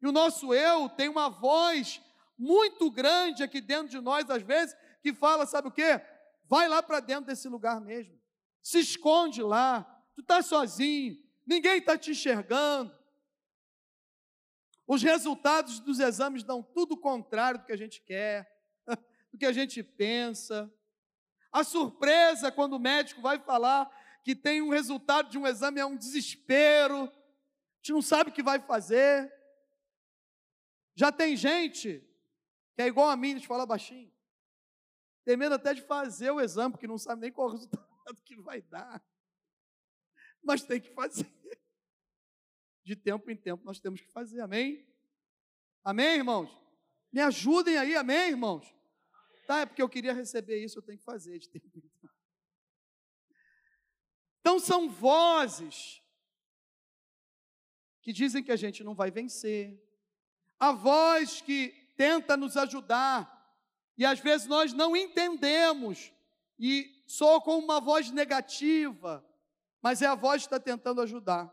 E 0.01 0.07
o 0.07 0.13
nosso 0.13 0.55
eu 0.55 0.89
tem 0.89 1.09
uma 1.09 1.29
voz 1.29 2.01
muito 2.39 2.91
grande 2.91 3.43
aqui 3.43 3.61
dentro 3.61 3.89
de 3.89 4.01
nós, 4.01 4.29
às 4.31 4.43
vezes, 4.43 4.75
que 5.03 5.13
fala, 5.13 5.47
sabe 5.47 5.69
o 5.69 5.73
quê? 5.73 6.01
Vai 6.49 6.69
lá 6.69 6.83
para 6.83 7.01
dentro 7.01 7.27
desse 7.27 7.49
lugar 7.49 7.81
mesmo. 7.81 8.19
Se 8.63 8.79
esconde 8.79 9.43
lá. 9.43 9.83
Tu 10.15 10.23
está 10.23 10.43
sozinho. 10.43 11.17
Ninguém 11.47 11.79
está 11.79 11.97
te 11.99 12.11
enxergando. 12.13 12.97
Os 14.87 15.03
resultados 15.03 15.81
dos 15.81 15.99
exames 15.99 16.45
dão 16.45 16.63
tudo 16.63 16.93
o 16.93 17.01
contrário 17.01 17.61
do 17.61 17.67
que 17.67 17.73
a 17.73 17.77
gente 17.77 18.01
quer, 18.03 18.51
do 19.33 19.39
que 19.39 19.47
a 19.47 19.53
gente 19.53 19.83
pensa. 19.83 20.73
A 21.53 21.65
surpresa 21.65 22.53
quando 22.53 22.75
o 22.75 22.81
médico 22.81 23.21
vai 23.21 23.39
falar 23.39 23.91
que 24.23 24.35
tem 24.35 24.63
um 24.63 24.71
resultado 24.71 25.29
de 25.29 25.39
um 25.39 25.47
exame 25.47 25.81
é 25.81 25.87
um 25.87 25.97
desespero. 25.97 27.05
A 27.05 27.77
gente 27.79 27.93
não 27.93 28.03
sabe 28.03 28.31
o 28.31 28.33
que 28.33 28.43
vai 28.43 28.61
fazer. 28.61 29.33
Já 30.95 31.11
tem 31.13 31.37
gente 31.37 32.03
que 32.75 32.83
é 32.83 32.87
igual 32.87 33.09
a 33.09 33.17
mim, 33.17 33.33
a 33.33 33.35
gente 33.37 33.47
fala 33.47 33.67
baixinho 33.67 34.17
tem 35.27 35.37
medo 35.37 35.57
até 35.57 35.75
de 35.75 35.83
fazer 35.83 36.31
o 36.31 36.41
exame, 36.41 36.71
porque 36.71 36.87
não 36.87 36.97
sabe 36.97 37.23
nem 37.23 37.33
qual 37.33 37.49
o 37.49 37.51
resultado 37.59 38.23
que 38.25 38.37
vai 38.37 38.63
dar. 38.63 39.05
Mas 40.41 40.63
tem 40.63 40.81
que 40.81 40.95
fazer. 40.95 41.27
De 42.87 42.95
tempo 42.95 43.29
em 43.33 43.37
tempo 43.37 43.65
nós 43.65 43.81
temos 43.81 44.01
que 44.01 44.07
fazer, 44.13 44.41
amém? 44.41 44.87
Amém, 45.83 46.19
irmãos? 46.19 46.49
Me 47.11 47.21
ajudem 47.21 47.77
aí, 47.77 47.97
amém, 47.97 48.29
irmãos? 48.29 48.73
Tá, 49.45 49.59
é 49.59 49.67
porque 49.67 49.83
eu 49.83 49.89
queria 49.89 50.13
receber 50.13 50.63
isso, 50.65 50.79
eu 50.79 50.83
tenho 50.83 50.97
que 50.97 51.03
fazer 51.03 51.37
de 51.37 51.49
tempo 51.51 51.67
em 51.67 51.81
tempo. 51.81 52.15
Então 54.39 54.61
são 54.61 54.89
vozes 54.89 56.01
que 58.01 58.13
dizem 58.13 58.41
que 58.41 58.53
a 58.53 58.57
gente 58.57 58.85
não 58.85 58.95
vai 58.95 59.11
vencer. 59.11 59.77
A 60.57 60.71
voz 60.71 61.41
que 61.41 61.91
tenta 61.97 62.37
nos 62.37 62.57
ajudar 62.57 63.53
e 63.99 64.07
às 64.07 64.21
vezes 64.21 64.47
nós 64.47 64.73
não 64.73 64.97
entendemos 64.97 66.13
e 66.57 67.03
soa 67.05 67.41
como 67.41 67.65
uma 67.65 67.81
voz 67.81 68.13
negativa, 68.13 69.29
mas 69.83 70.03
é 70.03 70.07
a 70.07 70.15
voz 70.15 70.43
que 70.43 70.47
está 70.47 70.61
tentando 70.61 71.01
ajudar. 71.01 71.53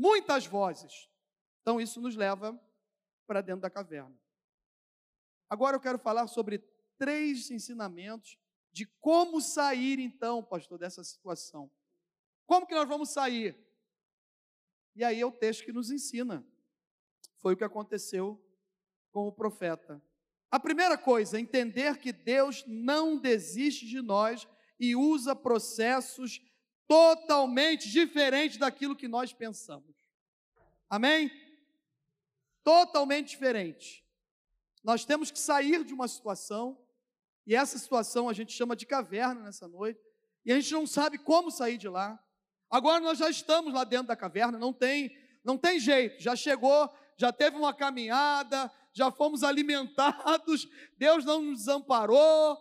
Muitas 0.00 0.46
vozes. 0.46 1.10
Então 1.60 1.80
isso 1.80 2.00
nos 2.00 2.14
leva 2.14 2.56
para 3.26 3.40
dentro 3.40 3.62
da 3.62 3.68
caverna. 3.68 4.16
Agora 5.50 5.74
eu 5.74 5.80
quero 5.80 5.98
falar 5.98 6.28
sobre 6.28 6.60
três 6.96 7.50
ensinamentos 7.50 8.38
de 8.70 8.86
como 9.00 9.40
sair 9.40 9.98
então, 9.98 10.40
pastor, 10.40 10.78
dessa 10.78 11.02
situação. 11.02 11.68
Como 12.46 12.64
que 12.64 12.76
nós 12.76 12.88
vamos 12.88 13.10
sair? 13.10 13.58
E 14.94 15.02
aí 15.02 15.20
é 15.20 15.26
o 15.26 15.32
texto 15.32 15.64
que 15.64 15.72
nos 15.72 15.90
ensina. 15.90 16.46
Foi 17.38 17.54
o 17.54 17.56
que 17.56 17.64
aconteceu 17.64 18.40
com 19.10 19.26
o 19.26 19.32
profeta. 19.32 20.00
A 20.48 20.60
primeira 20.60 20.96
coisa, 20.96 21.40
entender 21.40 21.98
que 21.98 22.12
Deus 22.12 22.64
não 22.68 23.18
desiste 23.18 23.84
de 23.84 24.00
nós 24.00 24.46
e 24.78 24.94
usa 24.94 25.34
processos 25.34 26.40
totalmente 26.88 27.88
diferentes 27.90 28.56
daquilo 28.56 28.96
que 28.96 29.06
nós 29.06 29.32
pensamos. 29.32 29.94
Amém? 30.88 31.30
Totalmente 32.64 33.28
diferente. 33.28 34.04
Nós 34.82 35.04
temos 35.04 35.30
que 35.30 35.38
sair 35.38 35.84
de 35.84 35.92
uma 35.92 36.08
situação, 36.08 36.78
e 37.46 37.54
essa 37.54 37.78
situação 37.78 38.28
a 38.28 38.32
gente 38.32 38.52
chama 38.52 38.74
de 38.74 38.86
caverna 38.86 39.42
nessa 39.42 39.68
noite, 39.68 40.00
e 40.46 40.50
a 40.50 40.58
gente 40.58 40.72
não 40.72 40.86
sabe 40.86 41.18
como 41.18 41.50
sair 41.50 41.76
de 41.76 41.88
lá. 41.88 42.18
Agora 42.70 43.00
nós 43.00 43.18
já 43.18 43.28
estamos 43.28 43.72
lá 43.74 43.84
dentro 43.84 44.08
da 44.08 44.16
caverna, 44.16 44.58
não 44.58 44.72
tem, 44.72 45.14
não 45.44 45.58
tem 45.58 45.78
jeito, 45.78 46.22
já 46.22 46.34
chegou, 46.34 46.90
já 47.18 47.30
teve 47.30 47.56
uma 47.56 47.74
caminhada, 47.74 48.72
já 48.94 49.10
fomos 49.10 49.42
alimentados, 49.44 50.66
Deus 50.96 51.24
não 51.24 51.42
nos 51.42 51.58
desamparou, 51.60 52.56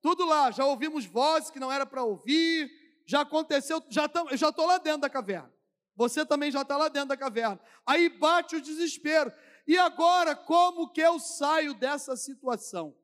tudo 0.00 0.24
lá, 0.24 0.50
já 0.50 0.64
ouvimos 0.64 1.04
vozes 1.04 1.50
que 1.50 1.60
não 1.60 1.70
era 1.70 1.84
para 1.84 2.02
ouvir, 2.02 2.77
já 3.08 3.22
aconteceu, 3.22 3.82
já 3.88 4.06
tam, 4.06 4.28
já 4.36 4.50
estou 4.50 4.66
lá 4.66 4.76
dentro 4.76 5.00
da 5.00 5.08
caverna. 5.08 5.50
Você 5.96 6.26
também 6.26 6.50
já 6.50 6.60
está 6.60 6.76
lá 6.76 6.88
dentro 6.88 7.08
da 7.08 7.16
caverna. 7.16 7.58
Aí 7.86 8.10
bate 8.10 8.56
o 8.56 8.60
desespero. 8.60 9.32
E 9.66 9.78
agora, 9.78 10.36
como 10.36 10.92
que 10.92 11.00
eu 11.00 11.18
saio 11.18 11.72
dessa 11.72 12.14
situação? 12.16 12.94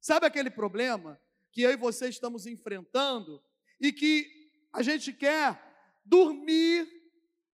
Sabe 0.00 0.24
aquele 0.24 0.48
problema 0.48 1.20
que 1.52 1.60
eu 1.60 1.70
e 1.70 1.76
você 1.76 2.08
estamos 2.08 2.46
enfrentando 2.46 3.42
e 3.78 3.92
que 3.92 4.26
a 4.72 4.82
gente 4.82 5.12
quer 5.12 5.62
dormir, 6.02 6.88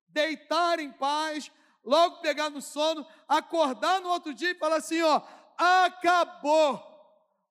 deitar 0.09 0.79
em 0.81 0.91
paz, 0.91 1.53
logo 1.85 2.23
pegar 2.23 2.49
no 2.49 2.63
sono, 2.63 3.07
acordar 3.29 4.01
no 4.01 4.09
outro 4.09 4.33
dia 4.33 4.53
e 4.53 4.59
falar 4.59 4.77
assim: 4.77 5.03
ó, 5.03 5.21
acabou. 5.59 6.83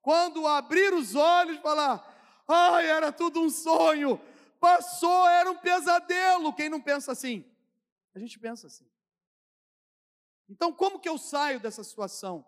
Quando 0.01 0.47
abrir 0.47 0.95
os 0.95 1.13
olhos, 1.13 1.59
falar: 1.59 2.14
ai, 2.47 2.89
era 2.89 3.11
tudo 3.11 3.41
um 3.41 3.49
sonho, 3.49 4.19
passou, 4.59 5.27
era 5.27 5.49
um 5.49 5.57
pesadelo. 5.57 6.53
Quem 6.53 6.69
não 6.69 6.81
pensa 6.81 7.11
assim? 7.11 7.45
A 8.13 8.19
gente 8.19 8.39
pensa 8.39 8.67
assim. 8.67 8.85
Então, 10.49 10.71
como 10.71 10.99
que 10.99 11.09
eu 11.09 11.17
saio 11.17 11.59
dessa 11.59 11.83
situação? 11.83 12.45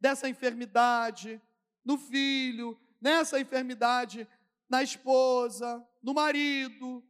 Dessa 0.00 0.28
enfermidade 0.28 1.40
no 1.84 1.96
filho, 1.96 2.78
nessa 3.00 3.40
enfermidade 3.40 4.28
na 4.68 4.82
esposa, 4.82 5.84
no 6.02 6.12
marido, 6.12 7.02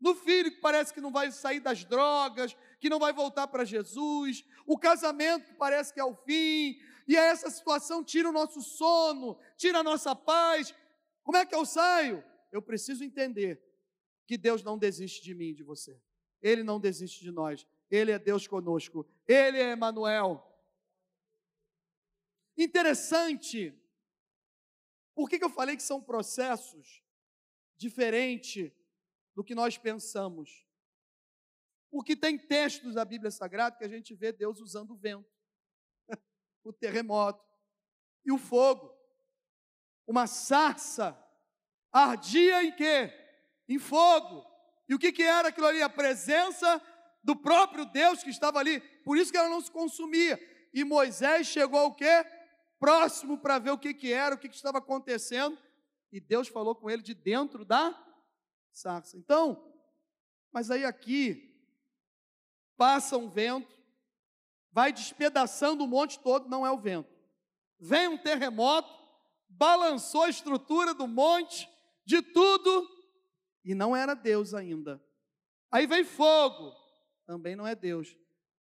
no 0.00 0.14
filho 0.14 0.50
que 0.50 0.60
parece 0.60 0.92
que 0.92 1.00
não 1.00 1.12
vai 1.12 1.30
sair 1.30 1.60
das 1.60 1.84
drogas, 1.84 2.56
que 2.80 2.88
não 2.88 2.98
vai 2.98 3.12
voltar 3.12 3.46
para 3.46 3.64
Jesus, 3.64 4.44
o 4.66 4.78
casamento 4.78 5.54
parece 5.54 5.92
que 5.92 6.00
é 6.00 6.04
o 6.04 6.14
fim, 6.14 6.80
e 7.06 7.16
essa 7.16 7.50
situação 7.50 8.02
tira 8.02 8.28
o 8.28 8.32
nosso 8.32 8.60
sono, 8.62 9.38
tira 9.56 9.80
a 9.80 9.82
nossa 9.82 10.14
paz. 10.16 10.74
Como 11.22 11.36
é 11.36 11.46
que 11.46 11.54
eu 11.54 11.64
saio? 11.64 12.24
Eu 12.50 12.60
preciso 12.60 13.04
entender 13.04 13.62
que 14.26 14.36
Deus 14.36 14.62
não 14.62 14.78
desiste 14.78 15.22
de 15.22 15.34
mim 15.34 15.48
e 15.48 15.54
de 15.54 15.62
você. 15.62 16.00
Ele 16.40 16.62
não 16.62 16.80
desiste 16.80 17.20
de 17.20 17.30
nós. 17.30 17.66
Ele 17.90 18.10
é 18.10 18.18
Deus 18.18 18.46
conosco. 18.46 19.06
Ele 19.26 19.58
é 19.58 19.70
Emanuel. 19.70 20.44
Interessante. 22.56 23.74
Por 25.14 25.28
que, 25.28 25.38
que 25.38 25.44
eu 25.44 25.50
falei 25.50 25.76
que 25.76 25.82
são 25.82 26.00
processos 26.00 27.02
diferentes 27.76 28.72
do 29.34 29.44
que 29.44 29.54
nós 29.54 29.78
pensamos? 29.78 30.66
Porque 31.90 32.16
tem 32.16 32.38
textos 32.38 32.94
da 32.94 33.04
Bíblia 33.04 33.30
Sagrada 33.30 33.76
que 33.76 33.84
a 33.84 33.88
gente 33.88 34.14
vê 34.14 34.32
Deus 34.32 34.60
usando 34.60 34.92
o 34.92 34.96
vento, 34.96 35.30
o 36.64 36.72
terremoto 36.72 37.44
e 38.24 38.32
o 38.32 38.38
fogo. 38.38 38.90
Uma 40.06 40.26
sarça 40.26 41.18
ardia 41.92 42.64
em 42.64 42.72
quê? 42.72 43.12
Em 43.68 43.78
fogo. 43.78 44.44
E 44.88 44.94
o 44.94 44.98
que, 44.98 45.12
que 45.12 45.22
era 45.22 45.48
aquilo 45.48 45.66
ali? 45.66 45.82
A 45.82 45.88
presença 45.88 46.80
do 47.22 47.36
próprio 47.36 47.84
Deus 47.84 48.22
que 48.22 48.30
estava 48.30 48.58
ali. 48.58 48.80
Por 49.04 49.16
isso 49.16 49.30
que 49.30 49.38
ela 49.38 49.48
não 49.48 49.60
se 49.60 49.70
consumia. 49.70 50.40
E 50.72 50.84
Moisés 50.84 51.46
chegou 51.46 51.78
ao 51.78 51.94
quê? 51.94 52.26
Próximo 52.78 53.38
para 53.38 53.58
ver 53.58 53.70
o 53.70 53.78
que, 53.78 53.94
que 53.94 54.12
era, 54.12 54.34
o 54.34 54.38
que, 54.38 54.48
que 54.48 54.56
estava 54.56 54.78
acontecendo. 54.78 55.56
E 56.10 56.20
Deus 56.20 56.48
falou 56.48 56.74
com 56.74 56.90
ele 56.90 57.02
de 57.02 57.14
dentro 57.14 57.64
da 57.64 57.96
sarça. 58.72 59.16
Então, 59.16 59.72
mas 60.52 60.70
aí 60.70 60.84
aqui 60.84 61.50
passa 62.76 63.16
um 63.16 63.28
vento, 63.28 63.72
vai 64.70 64.92
despedaçando 64.92 65.84
o 65.84 65.88
monte 65.88 66.18
todo, 66.18 66.48
não 66.48 66.66
é 66.66 66.70
o 66.70 66.78
vento. 66.78 67.10
Vem 67.78 68.08
um 68.08 68.18
terremoto, 68.18 68.92
balançou 69.58 70.22
a 70.22 70.28
estrutura 70.28 70.94
do 70.94 71.06
monte, 71.06 71.68
de 72.04 72.20
tudo, 72.20 72.88
e 73.64 73.74
não 73.74 73.94
era 73.94 74.14
Deus 74.14 74.54
ainda. 74.54 75.02
Aí 75.70 75.86
vem 75.86 76.04
fogo, 76.04 76.74
também 77.26 77.56
não 77.56 77.66
é 77.66 77.74
Deus. 77.74 78.16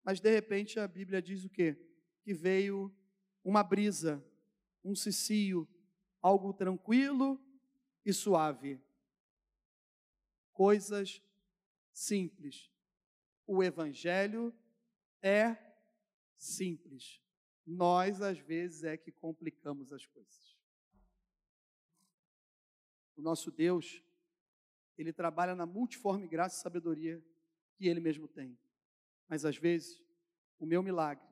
Mas 0.05 0.21
de 0.21 0.31
repente 0.31 0.79
a 0.79 0.87
Bíblia 0.87 1.21
diz 1.21 1.45
o 1.45 1.51
quê? 1.51 1.77
Que 2.23 2.35
veio 2.35 2.95
uma 3.45 3.63
brisa, 3.63 4.25
um 4.85 4.95
cicio, 4.95 5.69
algo 6.23 6.53
tranquilo 6.53 7.41
e 8.05 8.13
suave. 8.13 8.81
Coisas 10.53 11.23
simples 11.93 12.71
o 13.51 13.65
Evangelho 13.65 14.55
é 15.21 15.57
simples. 16.39 17.21
Nós, 17.67 18.23
às 18.23 18.39
vezes, 18.39 18.85
é 18.85 18.97
que 18.97 19.11
complicamos 19.11 19.93
as 19.93 20.07
coisas. 20.07 20.50
O 23.21 23.23
nosso 23.23 23.51
Deus, 23.51 24.03
ele 24.97 25.13
trabalha 25.13 25.55
na 25.55 25.67
multiforme 25.67 26.27
graça 26.27 26.57
e 26.57 26.63
sabedoria 26.63 27.23
que 27.75 27.87
ele 27.87 28.01
mesmo 28.01 28.27
tem. 28.27 28.59
Mas, 29.29 29.45
às 29.45 29.59
vezes, 29.59 30.03
o 30.59 30.65
meu 30.65 30.83
milagre 30.83 31.29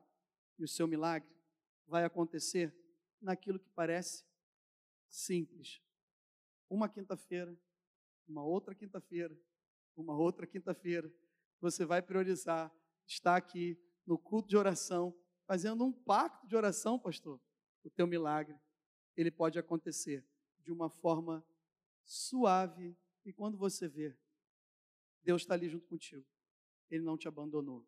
e 0.59 0.63
o 0.63 0.67
seu 0.67 0.87
milagre 0.87 1.27
vai 1.87 2.03
acontecer 2.03 2.71
naquilo 3.19 3.57
que 3.57 3.71
parece 3.71 4.23
simples. 5.07 5.81
Uma 6.69 6.87
quinta-feira, 6.87 7.59
uma 8.27 8.43
outra 8.43 8.75
quinta-feira, 8.75 9.35
uma 9.95 10.15
outra 10.15 10.45
quinta-feira, 10.45 11.11
você 11.59 11.85
vai 11.85 12.03
priorizar 12.03 12.71
estar 13.07 13.35
aqui 13.35 13.81
no 14.05 14.15
culto 14.15 14.47
de 14.47 14.55
oração, 14.55 15.11
fazendo 15.47 15.83
um 15.83 15.91
pacto 15.91 16.45
de 16.45 16.55
oração, 16.55 16.99
pastor. 16.99 17.41
O 17.83 17.89
teu 17.89 18.05
milagre, 18.05 18.55
ele 19.17 19.31
pode 19.31 19.57
acontecer 19.57 20.23
de 20.59 20.71
uma 20.71 20.87
forma 20.87 21.43
suave 22.03 22.97
e 23.25 23.33
quando 23.33 23.57
você 23.57 23.87
vê, 23.87 24.17
Deus 25.23 25.41
está 25.41 25.53
ali 25.53 25.69
junto 25.69 25.87
contigo. 25.87 26.25
Ele 26.89 27.03
não 27.03 27.17
te 27.17 27.27
abandonou. 27.27 27.85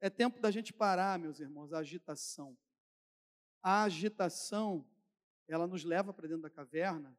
É 0.00 0.08
tempo 0.08 0.40
da 0.40 0.50
gente 0.50 0.72
parar, 0.72 1.18
meus 1.18 1.40
irmãos, 1.40 1.72
a 1.72 1.78
agitação. 1.78 2.56
A 3.62 3.84
agitação, 3.84 4.88
ela 5.48 5.66
nos 5.66 5.84
leva 5.84 6.12
para 6.12 6.28
dentro 6.28 6.42
da 6.42 6.50
caverna 6.50 7.16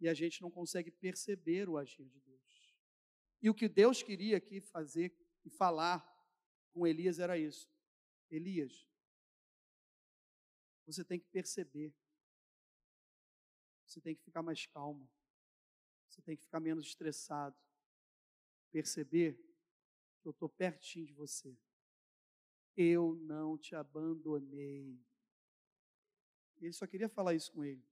e 0.00 0.08
a 0.08 0.14
gente 0.14 0.42
não 0.42 0.50
consegue 0.50 0.90
perceber 0.90 1.68
o 1.68 1.78
agir 1.78 2.08
de 2.08 2.20
Deus. 2.20 2.74
E 3.40 3.50
o 3.50 3.54
que 3.54 3.68
Deus 3.68 4.02
queria 4.02 4.36
aqui 4.36 4.60
fazer 4.60 5.14
e 5.44 5.50
falar 5.50 6.02
com 6.72 6.86
Elias 6.86 7.18
era 7.18 7.38
isso: 7.38 7.70
Elias, 8.30 8.86
você 10.86 11.04
tem 11.04 11.18
que 11.18 11.28
perceber, 11.28 11.94
você 13.86 14.00
tem 14.00 14.14
que 14.14 14.22
ficar 14.22 14.42
mais 14.42 14.66
calmo, 14.66 15.08
você 16.14 16.22
tem 16.22 16.36
que 16.36 16.44
ficar 16.44 16.60
menos 16.60 16.86
estressado, 16.86 17.56
perceber 18.70 19.34
que 20.20 20.28
eu 20.28 20.30
estou 20.30 20.48
pertinho 20.48 21.06
de 21.06 21.12
você. 21.12 21.56
Eu 22.76 23.14
não 23.16 23.58
te 23.58 23.74
abandonei. 23.74 25.04
Ele 26.60 26.72
só 26.72 26.86
queria 26.86 27.08
falar 27.08 27.34
isso 27.34 27.52
com 27.52 27.64
ele. 27.64 27.84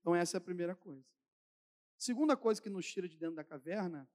Então, 0.00 0.14
essa 0.14 0.36
é 0.36 0.38
a 0.38 0.40
primeira 0.40 0.74
coisa. 0.74 1.04
Segunda 1.98 2.36
coisa 2.36 2.60
que 2.60 2.70
nos 2.70 2.86
tira 2.86 3.08
de 3.08 3.16
dentro 3.16 3.36
da 3.36 3.44
caverna 3.44 4.08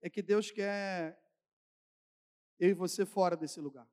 é 0.00 0.08
que 0.08 0.22
Deus 0.22 0.50
quer 0.50 1.22
eu 2.58 2.70
e 2.70 2.74
você 2.74 3.04
fora 3.04 3.36
desse 3.36 3.60
lugar. 3.60 3.90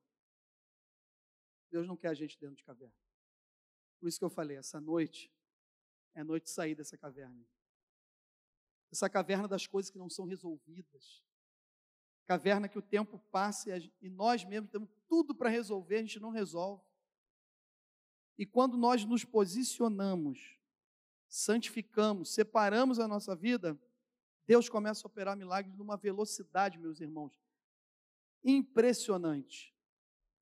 Deus 1.70 1.86
não 1.86 1.96
quer 1.96 2.08
a 2.08 2.14
gente 2.14 2.38
dentro 2.38 2.56
de 2.56 2.64
caverna. 2.64 2.94
Por 3.98 4.08
isso 4.08 4.18
que 4.18 4.24
eu 4.24 4.30
falei, 4.30 4.56
essa 4.56 4.80
noite 4.80 5.32
é 6.14 6.22
noite 6.22 6.44
de 6.44 6.50
sair 6.50 6.74
dessa 6.74 6.96
caverna. 6.96 7.44
Essa 8.94 9.10
caverna 9.10 9.48
das 9.48 9.66
coisas 9.66 9.90
que 9.90 9.98
não 9.98 10.08
são 10.08 10.24
resolvidas. 10.24 11.22
Caverna 12.26 12.68
que 12.68 12.78
o 12.78 12.82
tempo 12.82 13.18
passa 13.30 13.76
e 14.00 14.08
nós 14.08 14.44
mesmos 14.44 14.70
temos 14.70 14.88
tudo 15.08 15.34
para 15.34 15.48
resolver, 15.48 15.96
a 15.96 16.00
gente 16.02 16.20
não 16.20 16.30
resolve. 16.30 16.84
E 18.38 18.46
quando 18.46 18.76
nós 18.76 19.04
nos 19.04 19.24
posicionamos 19.24 20.54
santificamos, 21.34 22.32
separamos 22.32 23.00
a 23.00 23.08
nossa 23.08 23.34
vida, 23.34 23.76
Deus 24.46 24.68
começa 24.68 25.04
a 25.04 25.08
operar 25.08 25.36
milagres 25.36 25.76
numa 25.76 25.96
velocidade, 25.96 26.78
meus 26.78 27.00
irmãos, 27.00 27.42
impressionante. 28.44 29.74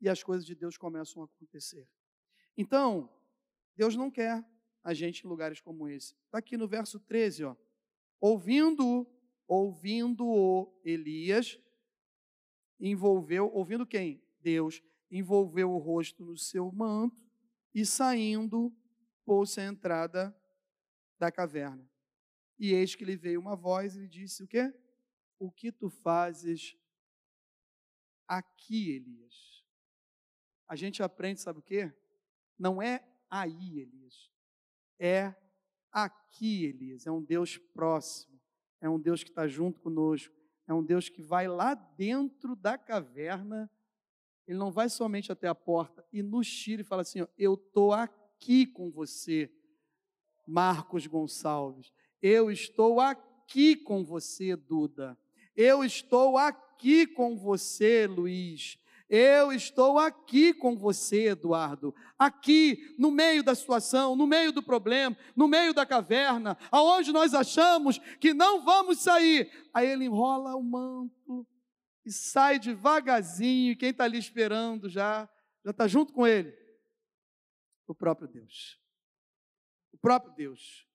E 0.03 0.09
as 0.09 0.23
coisas 0.23 0.45
de 0.45 0.55
Deus 0.55 0.77
começam 0.77 1.23
a 1.23 1.25
acontecer. 1.25 1.89
Então, 2.59 3.11
Deus 3.75 3.97
não 3.97 4.11
quer 4.11 4.47
a 4.85 4.93
gente 4.93 5.25
em 5.25 5.29
lugares 5.29 5.63
como 5.63 5.89
esse. 5.89 6.15
Está 6.27 6.37
aqui 6.39 6.59
no 6.59 6.69
verso 6.69 7.01
13, 7.01 7.45
ó. 7.45 7.57
Ouvindo, 8.23 9.05
ouvindo-o 9.49 10.73
Elias, 10.85 11.59
envolveu, 12.79 13.53
ouvindo 13.53 13.85
quem? 13.85 14.23
Deus, 14.41 14.81
envolveu 15.11 15.73
o 15.73 15.79
rosto 15.79 16.25
no 16.25 16.39
seu 16.39 16.71
manto 16.71 17.29
e 17.75 17.85
saindo, 17.85 18.73
pôs-se 19.25 19.61
à 19.61 19.65
entrada 19.65 20.33
da 21.19 21.33
caverna. 21.33 21.85
E 22.57 22.73
eis 22.73 22.95
que 22.95 23.05
lhe 23.05 23.17
veio 23.17 23.41
uma 23.41 23.57
voz 23.57 23.97
e 23.97 24.03
lhe 24.03 24.09
disse: 24.09 24.45
O 24.45 24.47
quê? 24.47 24.73
O 25.37 25.51
que 25.51 25.73
tu 25.73 25.91
fazes 25.91 26.77
aqui, 28.29 28.93
Elias? 28.93 29.65
A 30.69 30.77
gente 30.77 31.03
aprende, 31.03 31.41
sabe 31.41 31.59
o 31.59 31.63
quê? 31.63 31.93
Não 32.57 32.81
é 32.81 33.05
aí, 33.29 33.81
Elias. 33.81 34.31
É 34.97 35.35
aqui, 35.93 36.65
Elias. 36.65 37.07
É 37.07 37.11
um 37.11 37.23
Deus 37.23 37.59
próximo. 37.59 38.41
É 38.81 38.89
um 38.89 38.99
Deus 38.99 39.23
que 39.23 39.31
está 39.31 39.47
junto 39.47 39.81
conosco. 39.81 40.35
É 40.67 40.73
um 40.75 40.83
Deus 40.83 41.09
que 41.09 41.23
vai 41.23 41.47
lá 41.47 41.75
dentro 41.75 42.57
da 42.57 42.79
caverna. 42.79 43.71
Ele 44.47 44.59
não 44.59 44.73
vai 44.73 44.89
somente 44.89 45.31
até 45.31 45.47
a 45.47 45.55
porta 45.55 46.05
e 46.13 46.23
nos 46.23 46.51
tira 46.51 46.83
e 46.83 46.85
fala 46.85 47.03
assim: 47.03 47.21
ó, 47.21 47.27
Eu 47.39 47.55
estou 47.55 47.93
aqui 47.93 48.67
com 48.67 48.91
você, 48.91 49.51
Marcos 50.47 51.07
Gonçalves. 51.07 51.93
Eu 52.21 52.51
estou 52.51 53.01
aqui 53.01 53.77
com 53.77 54.05
você, 54.05 54.57
Duda. 54.57 55.19
Eu 55.55 55.85
estou 55.85 56.39
aqui 56.39 57.07
com 57.07 57.37
você, 57.37 58.07
Luiz. 58.07 58.79
Eu 59.15 59.53
estou 59.53 59.99
aqui 59.99 60.55
com 60.55 60.75
você, 60.75 61.27
Eduardo, 61.27 61.95
aqui 62.19 62.97
no 62.99 63.11
meio 63.11 63.43
da 63.43 63.55
situação, 63.55 64.17
no 64.17 64.27
meio 64.27 64.53
do 64.53 64.63
problema, 64.63 65.15
no 65.37 65.47
meio 65.47 65.75
da 65.75 65.85
caverna, 65.85 66.57
aonde 66.71 67.13
nós 67.13 67.35
achamos 67.35 67.99
que 68.19 68.33
não 68.33 68.65
vamos 68.65 69.01
sair. 69.01 69.53
Aí 69.75 69.87
ele 69.87 70.07
enrola 70.07 70.57
o 70.57 70.63
manto 70.63 71.47
e 72.07 72.11
sai 72.11 72.59
devagarzinho, 72.59 73.73
e 73.73 73.77
quem 73.77 73.91
está 73.91 74.05
ali 74.05 74.17
esperando 74.17 74.89
já, 74.89 75.29
já 75.63 75.73
está 75.73 75.87
junto 75.87 76.11
com 76.15 76.27
ele. 76.27 76.57
O 77.87 77.95
próprio 77.95 78.29
Deus. 78.29 78.81
O 79.93 79.99
próprio 79.99 80.33
Deus. 80.33 80.89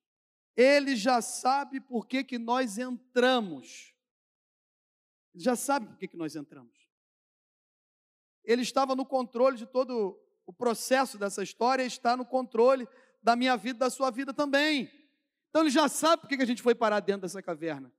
Ele 0.55 0.95
já 0.95 1.21
sabe 1.21 1.79
por 1.79 2.07
que, 2.07 2.23
que 2.23 2.39
nós 2.39 2.79
entramos. 2.79 3.93
Ele 5.35 5.43
já 5.43 5.55
sabe 5.55 5.85
por 5.85 5.99
que, 5.99 6.07
que 6.07 6.17
nós 6.17 6.35
entramos 6.35 6.86
ele 8.47 8.61
estava 8.61 8.95
no 8.95 9.05
controle 9.05 9.57
de 9.57 9.65
todo 9.65 10.17
o 10.45 10.53
processo 10.53 11.17
dessa 11.17 11.43
história, 11.43 11.83
está 11.83 12.15
no 12.15 12.25
controle 12.25 12.87
da 13.21 13.35
minha 13.35 13.57
vida, 13.57 13.79
da 13.79 13.89
sua 13.89 14.09
vida 14.09 14.33
também. 14.33 14.89
Então 15.49 15.61
ele 15.63 15.69
já 15.69 15.89
sabe 15.89 16.21
por 16.21 16.29
que 16.29 16.41
a 16.41 16.45
gente 16.45 16.61
foi 16.61 16.73
parar 16.73 17.01
dentro 17.01 17.23
dessa 17.23 17.41
caverna. 17.43 17.91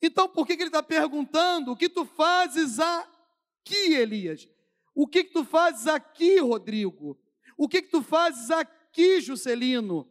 Então 0.00 0.28
por 0.28 0.46
que 0.46 0.52
ele 0.52 0.64
está 0.64 0.82
perguntando 0.82 1.72
o 1.72 1.76
que 1.76 1.88
tu 1.88 2.04
fazes 2.04 2.78
aqui, 2.78 3.94
Elias? 3.94 4.46
O 4.94 5.08
que, 5.08 5.24
que 5.24 5.32
tu 5.32 5.44
fazes 5.44 5.86
aqui, 5.86 6.38
Rodrigo? 6.40 7.18
O 7.56 7.66
que, 7.66 7.80
que 7.80 7.90
tu 7.90 8.02
fazes 8.02 8.50
aqui, 8.50 9.20
Juscelino? 9.20 10.10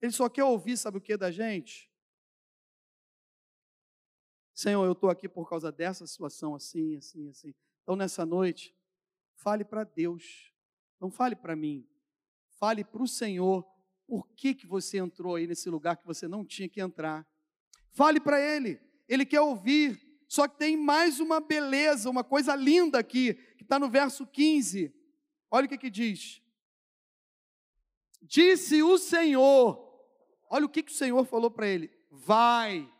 Ele 0.00 0.12
só 0.12 0.28
quer 0.28 0.44
ouvir, 0.44 0.76
sabe 0.78 0.96
o 0.96 1.00
que 1.00 1.16
da 1.16 1.30
gente? 1.30 1.90
Senhor, 4.54 4.84
eu 4.84 4.92
estou 4.92 5.10
aqui 5.10 5.28
por 5.28 5.48
causa 5.48 5.70
dessa 5.70 6.06
situação, 6.06 6.54
assim, 6.54 6.96
assim, 6.96 7.28
assim. 7.28 7.54
Então, 7.82 7.94
nessa 7.94 8.26
noite, 8.26 8.74
Fale 9.38 9.64
para 9.64 9.84
Deus, 9.84 10.52
não 11.00 11.12
fale 11.12 11.36
para 11.36 11.54
mim. 11.54 11.88
Fale 12.58 12.82
para 12.82 13.02
o 13.02 13.06
Senhor 13.06 13.64
por 14.04 14.28
que, 14.30 14.52
que 14.52 14.66
você 14.66 14.98
entrou 14.98 15.36
aí 15.36 15.46
nesse 15.46 15.70
lugar 15.70 15.96
que 15.96 16.04
você 16.04 16.26
não 16.26 16.44
tinha 16.44 16.68
que 16.68 16.80
entrar. 16.80 17.24
Fale 17.92 18.18
para 18.18 18.40
Ele, 18.40 18.80
Ele 19.08 19.24
quer 19.24 19.40
ouvir. 19.40 20.00
Só 20.26 20.48
que 20.48 20.58
tem 20.58 20.76
mais 20.76 21.20
uma 21.20 21.38
beleza, 21.38 22.10
uma 22.10 22.24
coisa 22.24 22.56
linda 22.56 22.98
aqui, 22.98 23.34
que 23.56 23.62
está 23.62 23.78
no 23.78 23.88
verso 23.88 24.26
15. 24.26 24.92
Olha 25.50 25.66
o 25.66 25.68
que, 25.68 25.78
que 25.78 25.90
diz. 25.90 26.42
Disse 28.20 28.82
o 28.82 28.98
Senhor, 28.98 29.78
olha 30.50 30.66
o 30.66 30.68
que, 30.68 30.82
que 30.82 30.92
o 30.92 30.96
Senhor 30.96 31.24
falou 31.24 31.50
para 31.50 31.68
ele: 31.68 31.90
vai, 32.10 32.92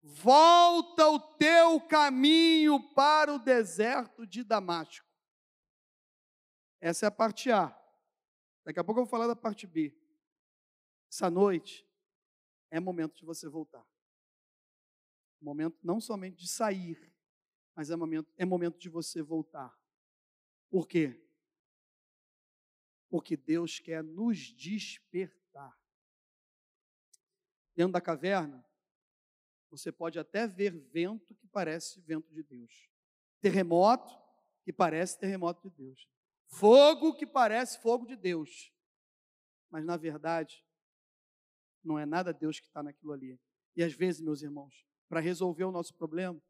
volta 0.00 1.08
o 1.08 1.18
teu 1.18 1.80
caminho 1.80 2.80
para 2.94 3.34
o 3.34 3.40
deserto 3.40 4.24
de 4.24 4.44
Damasco. 4.44 5.05
Essa 6.86 7.06
é 7.06 7.08
a 7.08 7.10
parte 7.10 7.50
A. 7.50 7.76
Daqui 8.64 8.78
a 8.78 8.84
pouco 8.84 9.00
eu 9.00 9.04
vou 9.04 9.10
falar 9.10 9.26
da 9.26 9.34
parte 9.34 9.66
B. 9.66 9.92
Essa 11.10 11.28
noite 11.28 11.84
é 12.70 12.78
momento 12.78 13.16
de 13.16 13.24
você 13.24 13.48
voltar. 13.48 13.84
Momento 15.40 15.76
não 15.82 16.00
somente 16.00 16.36
de 16.36 16.46
sair, 16.46 17.12
mas 17.74 17.90
é 17.90 17.96
momento, 17.96 18.32
é 18.36 18.44
momento 18.44 18.78
de 18.78 18.88
você 18.88 19.20
voltar. 19.20 19.76
Por 20.70 20.86
quê? 20.86 21.20
Porque 23.08 23.36
Deus 23.36 23.80
quer 23.80 24.04
nos 24.04 24.38
despertar. 24.38 25.76
Dentro 27.74 27.94
da 27.94 28.00
caverna, 28.00 28.64
você 29.68 29.90
pode 29.90 30.20
até 30.20 30.46
ver 30.46 30.70
vento 30.70 31.34
que 31.34 31.48
parece 31.48 32.00
vento 32.00 32.32
de 32.32 32.44
Deus. 32.44 32.88
Terremoto 33.40 34.16
que 34.62 34.72
parece 34.72 35.18
terremoto 35.18 35.68
de 35.68 35.76
Deus. 35.76 36.15
Fogo 36.58 37.12
que 37.12 37.26
parece 37.26 37.78
fogo 37.82 38.06
de 38.06 38.16
Deus. 38.16 38.72
Mas 39.70 39.84
na 39.84 39.94
verdade, 39.98 40.64
não 41.84 41.98
é 41.98 42.06
nada 42.06 42.32
Deus 42.32 42.58
que 42.58 42.66
está 42.66 42.82
naquilo 42.82 43.12
ali. 43.12 43.38
E 43.76 43.82
às 43.82 43.92
vezes, 43.92 44.22
meus 44.22 44.40
irmãos, 44.40 44.86
para 45.06 45.20
resolver 45.20 45.64
o 45.64 45.70
nosso 45.70 45.94
problema, 45.94 46.42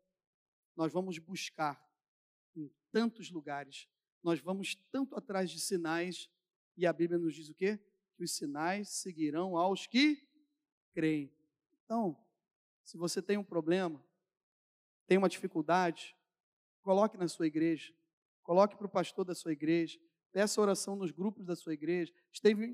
nós 0.77 0.93
vamos 0.93 1.19
buscar 1.19 1.85
em 2.55 2.71
tantos 2.93 3.33
lugares, 3.33 3.89
nós 4.23 4.39
vamos 4.39 4.77
tanto 4.93 5.17
atrás 5.17 5.51
de 5.51 5.59
sinais, 5.59 6.31
e 6.77 6.87
a 6.87 6.93
Bíblia 6.93 7.19
nos 7.19 7.35
diz 7.35 7.49
o 7.49 7.55
quê? 7.55 7.77
Que 8.17 8.23
os 8.23 8.33
sinais 8.37 8.89
seguirão 8.89 9.57
aos 9.57 9.89
que 9.89 10.25
creem. 10.93 11.35
Então, 11.85 12.17
se 12.85 12.97
você 12.97 13.21
tem 13.21 13.39
um 13.39 13.45
problema, 13.45 14.01
tem 15.05 15.19
uma 15.19 15.29
dificuldade, 15.29 16.17
coloque 16.81 17.17
na 17.17 17.27
sua 17.27 17.49
igreja, 17.49 17.93
Coloque 18.47 18.77
para 18.77 18.87
o 18.87 18.89
pastor 18.89 19.25
da 19.25 19.35
sua 19.35 19.53
igreja. 19.53 19.99
Peça 20.31 20.61
oração 20.61 20.95
nos 20.95 21.11
grupos 21.11 21.45
da 21.45 21.57
sua 21.57 21.75
igreja. 21.75 22.13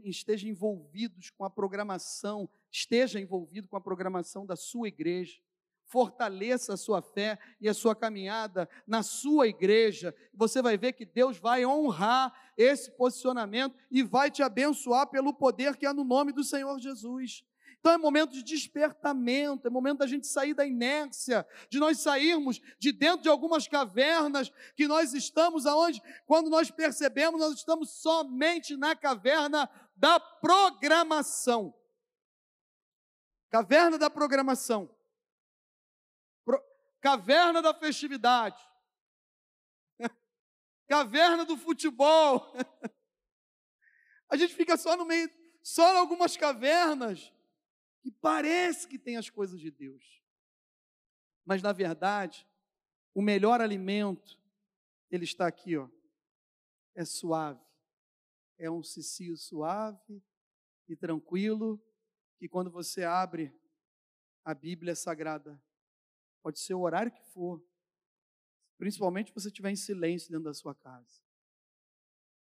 Esteja, 0.05 0.47
envolvidos 0.47 1.31
com 1.31 1.47
a 1.47 1.51
programação. 1.51 2.47
Esteja 2.71 3.19
envolvido 3.19 3.67
com 3.69 3.77
a 3.77 3.81
programação 3.81 4.45
da 4.45 4.55
sua 4.55 4.89
igreja. 4.89 5.41
Fortaleça 5.87 6.75
a 6.75 6.77
sua 6.77 7.01
fé 7.01 7.39
e 7.59 7.71
a 7.71 7.75
sua 7.75 7.97
caminhada 7.97 8.69
na 8.87 9.03
sua 9.03 9.49
igreja. 9.49 10.15
Você 10.35 10.61
vai 10.61 10.77
ver 10.77 10.93
que 10.93 11.07
Deus 11.07 11.39
vai 11.39 11.65
honrar 11.65 12.53
esse 12.55 12.91
posicionamento 12.91 13.75
e 13.91 14.03
vai 14.03 14.31
te 14.31 14.43
abençoar 14.43 15.07
pelo 15.07 15.33
poder 15.33 15.79
que 15.79 15.87
há 15.87 15.95
no 15.95 16.05
nome 16.05 16.33
do 16.33 16.45
Senhor 16.45 16.79
Jesus. 16.79 17.43
Então 17.83 17.95
é 17.95 17.99
momento 17.99 18.31
de 18.31 18.45
despertamento, 18.45 19.67
é 19.67 19.71
momento 19.71 19.99
da 19.99 20.07
gente 20.07 20.29
sair 20.29 20.55
da 20.55 20.65
inércia, 20.65 21.45
de 21.69 21.81
nós 21.81 21.99
sairmos 21.99 22.61
de 22.79 22.93
dentro 22.93 23.25
de 23.25 23.29
algumas 23.29 23.67
cavernas 23.67 24.53
que 24.77 24.87
nós 24.87 25.13
estamos 25.13 25.67
aonde, 25.67 26.01
quando 26.25 26.49
nós 26.49 26.71
percebemos, 26.71 27.41
nós 27.41 27.55
estamos 27.55 27.91
somente 27.91 28.77
na 28.77 28.95
caverna 28.95 29.69
da 29.97 30.21
programação. 30.21 31.75
Caverna 33.51 33.99
da 33.99 34.09
programação. 34.09 34.89
Pro, 36.45 36.63
caverna 37.01 37.61
da 37.61 37.75
festividade. 37.75 38.63
caverna 40.87 41.45
do 41.45 41.57
futebol. 41.57 42.55
A 44.31 44.37
gente 44.37 44.55
fica 44.55 44.77
só 44.77 44.97
no 44.97 45.05
meio, 45.05 45.29
só 45.65 45.95
em 45.95 45.99
algumas 45.99 46.37
cavernas 46.37 47.33
que 48.03 48.11
parece 48.11 48.87
que 48.89 48.99
tem 48.99 49.17
as 49.17 49.31
coisas 49.31 49.61
de 49.61 49.71
Deus. 49.71 50.23
Mas 51.45 51.63
na 51.63 51.73
verdade, 51.73 52.47
o 53.15 53.23
melhor 53.23 53.61
alimento, 53.61 54.39
ele 55.11 55.25
está 55.25 55.47
aqui, 55.47 55.77
ó. 55.77 55.89
É 56.95 57.05
suave. 57.05 57.65
É 58.59 58.71
um 58.71 58.83
cicio 58.83 59.37
suave 59.37 60.23
e 60.89 60.97
tranquilo, 60.97 61.83
que 62.39 62.49
quando 62.49 62.71
você 62.71 63.05
abre 63.05 63.55
a 64.45 64.53
Bíblia 64.53 64.95
Sagrada, 64.95 65.63
pode 66.43 66.59
ser 66.59 66.75
o 66.75 66.81
horário 66.81 67.13
que 67.13 67.23
for, 67.31 67.65
principalmente 68.77 69.29
se 69.29 69.35
você 69.35 69.49
estiver 69.49 69.71
em 69.71 69.77
silêncio 69.77 70.29
dentro 70.31 70.45
da 70.45 70.55
sua 70.55 70.75
casa. 70.75 71.23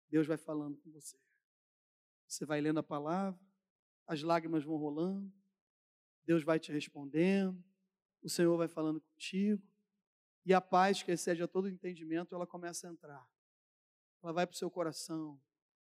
Deus 0.08 0.26
vai 0.26 0.38
falando 0.38 0.78
com 0.78 0.90
você. 0.90 1.18
Você 2.26 2.44
vai 2.46 2.61
lendo 2.61 2.80
a 2.80 2.82
palavra, 2.82 3.40
as 4.06 4.22
lágrimas 4.22 4.64
vão 4.64 4.76
rolando, 4.76 5.32
Deus 6.25 6.43
vai 6.45 6.59
te 6.59 6.71
respondendo, 6.73 7.62
o 8.23 8.29
Senhor 8.29 8.57
vai 8.57 8.68
falando 8.68 9.01
contigo, 9.01 9.62
E 10.45 10.55
a 10.55 10.61
paz 10.61 11.03
que 11.03 11.12
excede 11.12 11.43
a 11.43 11.49
todo 11.49 11.68
entendimento, 11.68 12.35
ela 12.35 12.47
começa 12.47 12.89
a 12.89 12.91
entrar. 12.91 13.29
Ela 14.23 14.33
vai 14.33 14.47
para 14.47 14.55
o 14.55 14.57
seu 14.57 14.71
coração, 14.71 15.41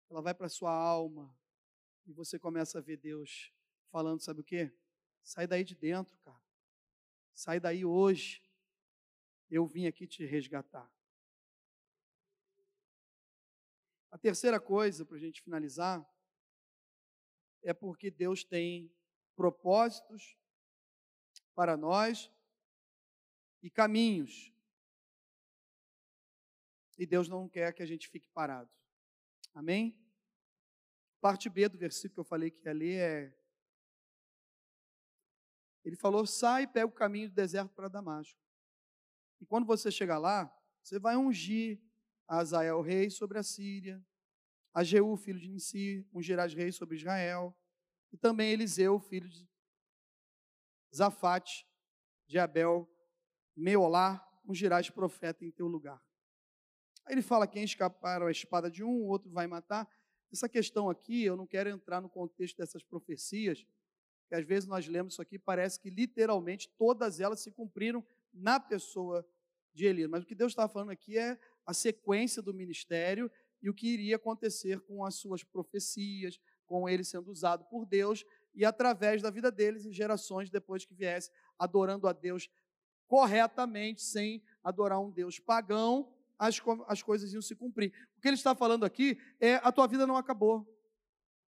ela 0.09 0.21
vai 0.21 0.33
para 0.33 0.47
a 0.47 0.49
sua 0.49 0.71
alma, 0.71 1.33
e 2.05 2.11
você 2.11 2.39
começa 2.39 2.79
a 2.79 2.81
ver 2.81 2.97
Deus 2.97 3.53
falando, 3.91 4.21
sabe 4.21 4.41
o 4.41 4.43
quê? 4.43 4.73
Sai 5.21 5.45
daí 5.45 5.63
de 5.63 5.75
dentro, 5.75 6.17
cara. 6.19 6.41
Sai 7.33 7.59
daí 7.59 7.85
hoje. 7.85 8.43
Eu 9.49 9.65
vim 9.65 9.85
aqui 9.85 10.07
te 10.07 10.25
resgatar. 10.25 10.91
A 14.11 14.17
terceira 14.17 14.59
coisa, 14.59 15.05
para 15.05 15.17
a 15.17 15.19
gente 15.19 15.41
finalizar, 15.41 16.03
é 17.61 17.73
porque 17.73 18.09
Deus 18.09 18.43
tem 18.43 18.91
propósitos 19.39 20.37
para 21.55 21.77
nós 21.77 22.29
e 23.63 23.69
caminhos. 23.69 24.53
E 26.97 27.05
Deus 27.05 27.29
não 27.29 27.47
quer 27.47 27.73
que 27.73 27.81
a 27.81 27.85
gente 27.85 28.09
fique 28.09 28.27
parado. 28.31 28.69
Amém? 29.53 29.97
Parte 31.21 31.49
B 31.49 31.69
do 31.69 31.77
versículo 31.77 32.15
que 32.15 32.19
eu 32.19 32.25
falei 32.25 32.51
que 32.51 32.69
ler 32.73 32.99
é. 32.99 33.37
Ele 35.85 35.95
falou: 35.95 36.25
sai 36.25 36.63
e 36.63 36.67
pega 36.67 36.87
o 36.87 36.91
caminho 36.91 37.29
do 37.29 37.35
deserto 37.35 37.73
para 37.73 37.87
Damasco. 37.87 38.37
E 39.39 39.45
quando 39.45 39.65
você 39.65 39.89
chegar 39.89 40.17
lá, 40.17 40.53
você 40.83 40.99
vai 40.99 41.15
ungir 41.15 41.81
a 42.27 42.39
Azael 42.39 42.81
rei 42.81 43.09
sobre 43.09 43.39
a 43.39 43.43
Síria, 43.43 44.05
a 44.73 44.83
Jeú, 44.83 45.15
filho 45.15 45.39
de 45.39 45.47
Nissi, 45.47 46.05
ungirás 46.11 46.53
rei 46.53 46.73
sobre 46.73 46.97
Israel, 46.97 47.55
e 48.11 48.17
também 48.17 48.51
Eliseu, 48.51 48.99
filho 48.99 49.29
de 49.29 49.47
Zafate, 50.95 51.67
de 52.27 52.39
Abel, 52.39 52.89
Meolá, 53.55 54.25
ungirás 54.45 54.89
profeta 54.89 55.45
em 55.45 55.51
teu 55.51 55.67
lugar. 55.67 56.01
Aí 57.05 57.13
ele 57.13 57.21
fala: 57.21 57.47
quem 57.47 57.63
escapar 57.63 58.21
a 58.21 58.31
espada 58.31 58.69
de 58.69 58.83
um, 58.83 58.89
o 58.89 59.07
outro 59.07 59.29
vai 59.29 59.47
matar. 59.47 59.87
Essa 60.31 60.47
questão 60.47 60.89
aqui, 60.89 61.23
eu 61.23 61.35
não 61.35 61.47
quero 61.47 61.69
entrar 61.69 62.01
no 62.01 62.09
contexto 62.09 62.57
dessas 62.57 62.83
profecias, 62.83 63.65
que 64.27 64.35
às 64.35 64.45
vezes 64.45 64.67
nós 64.67 64.87
lemos 64.87 65.13
isso 65.13 65.21
aqui, 65.21 65.39
parece 65.39 65.79
que 65.79 65.89
literalmente 65.89 66.69
todas 66.77 67.19
elas 67.19 67.39
se 67.39 67.51
cumpriram 67.51 68.05
na 68.31 68.59
pessoa 68.59 69.27
de 69.73 69.85
Elias. 69.85 70.09
Mas 70.09 70.23
o 70.23 70.27
que 70.27 70.35
Deus 70.35 70.51
está 70.51 70.67
falando 70.67 70.91
aqui 70.91 71.17
é 71.17 71.39
a 71.65 71.73
sequência 71.73 72.41
do 72.41 72.53
ministério 72.53 73.31
e 73.61 73.69
o 73.69 73.73
que 73.73 73.87
iria 73.87 74.17
acontecer 74.17 74.79
com 74.81 75.03
as 75.03 75.15
suas 75.15 75.43
profecias, 75.43 76.39
com 76.69 76.87
ele 76.87 77.03
sendo 77.03 77.31
usado 77.31 77.65
por 77.65 77.83
Deus 77.83 78.23
e 78.53 78.63
através 78.63 79.21
da 79.21 79.31
vida 79.31 79.51
deles 79.51 79.85
em 79.85 79.91
gerações 79.91 80.49
depois 80.51 80.85
que 80.85 80.93
viesse 80.93 81.31
adorando 81.57 82.07
a 82.07 82.13
Deus 82.13 82.47
corretamente, 83.07 84.03
sem 84.03 84.43
adorar 84.63 85.01
um 85.01 85.09
Deus 85.09 85.39
pagão, 85.39 86.13
as, 86.37 86.61
as 86.87 87.01
coisas 87.01 87.33
iam 87.33 87.41
se 87.41 87.55
cumprir. 87.55 87.91
O 88.15 88.21
que 88.21 88.27
ele 88.27 88.35
está 88.35 88.53
falando 88.53 88.85
aqui 88.85 89.19
é 89.41 89.55
a 89.55 89.71
tua 89.71 89.87
vida 89.87 90.05
não 90.05 90.15
acabou. 90.15 90.65